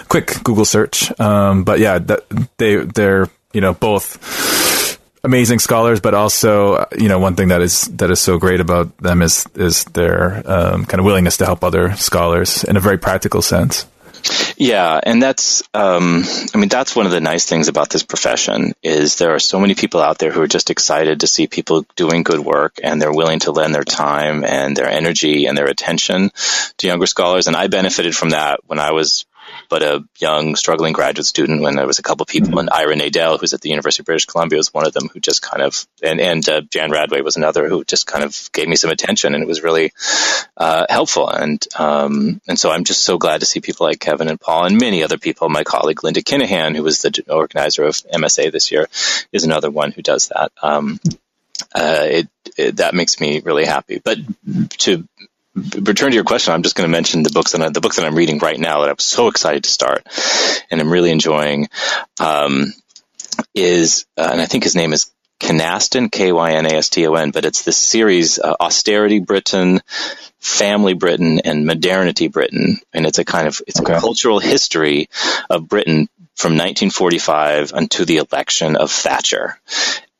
[0.09, 1.17] quick Google search.
[1.19, 2.25] Um, but yeah, that,
[2.57, 7.81] they they're you know both amazing scholars, but also you know one thing that is
[7.97, 11.63] that is so great about them is is their um, kind of willingness to help
[11.63, 13.85] other scholars in a very practical sense.
[14.59, 18.73] Yeah, and that's um, I mean that's one of the nice things about this profession
[18.81, 21.85] is there are so many people out there who are just excited to see people
[21.95, 25.67] doing good work and they're willing to lend their time and their energy and their
[25.67, 26.31] attention
[26.77, 27.45] to younger scholars.
[27.45, 29.26] And I benefited from that when I was
[29.69, 32.95] but a young, struggling graduate student when there was a couple of people, and Ira
[32.95, 35.61] Nadel, who's at the University of British Columbia, was one of them who just kind
[35.61, 38.91] of, and, and uh, Jan Radway was another who just kind of gave me some
[38.91, 39.91] attention, and it was really
[40.55, 41.29] uh, helpful.
[41.29, 44.65] And um, and so I'm just so glad to see people like Kevin and Paul
[44.65, 45.49] and many other people.
[45.49, 48.87] My colleague Linda Kinnahan, who was the organizer of MSA this year,
[49.31, 50.51] is another one who does that.
[50.61, 50.99] Um,
[51.73, 54.01] uh, it, it, that makes me really happy.
[54.03, 54.17] But
[54.79, 55.07] to
[55.57, 57.97] return to your question, I'm just going to mention the books that I, the books
[57.97, 60.07] that I'm reading right now that I'm so excited to start,
[60.71, 61.67] and I'm really enjoying.
[62.19, 62.73] Um,
[63.53, 67.05] is uh, and I think his name is Kynaston, K Y N A S T
[67.07, 69.81] O N, but it's this series, uh, Austerity Britain,
[70.39, 73.93] Family Britain, and Modernity Britain, and it's a kind of it's okay.
[73.93, 75.09] a cultural history
[75.49, 79.59] of Britain from 1945 until the election of Thatcher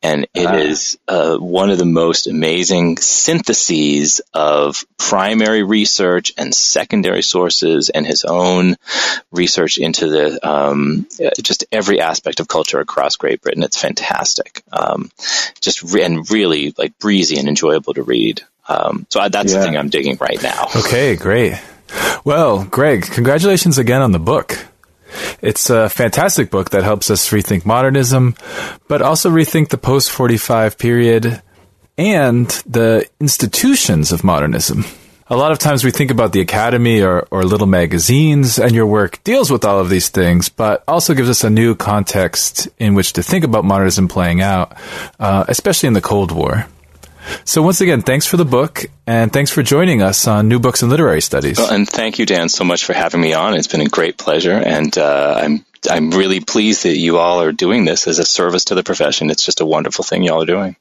[0.02, 6.54] and it uh, is uh, one of the most amazing syntheses of primary research and
[6.54, 8.76] secondary sources and his own
[9.32, 11.06] research into the um,
[11.42, 13.62] just every aspect of culture across Great Britain.
[13.62, 15.10] It's fantastic, um,
[15.60, 18.42] just re- and really like breezy and enjoyable to read.
[18.68, 19.60] Um, so I, that's yeah.
[19.60, 20.68] the thing I'm digging right now.
[20.76, 21.60] Okay, great.
[22.24, 24.58] Well, Greg, congratulations again on the book.
[25.40, 28.34] It's a fantastic book that helps us rethink modernism,
[28.88, 31.42] but also rethink the post 45 period
[31.96, 34.84] and the institutions of modernism.
[35.30, 38.86] A lot of times we think about the academy or, or little magazines, and your
[38.86, 42.94] work deals with all of these things, but also gives us a new context in
[42.94, 44.74] which to think about modernism playing out,
[45.20, 46.66] uh, especially in the Cold War.
[47.44, 50.82] So once again, thanks for the book, and thanks for joining us on New Books
[50.82, 51.58] in Literary Studies.
[51.58, 53.54] Well, and thank you, Dan, so much for having me on.
[53.54, 57.52] It's been a great pleasure, and uh, I'm I'm really pleased that you all are
[57.52, 59.30] doing this as a service to the profession.
[59.30, 60.76] It's just a wonderful thing you all are doing.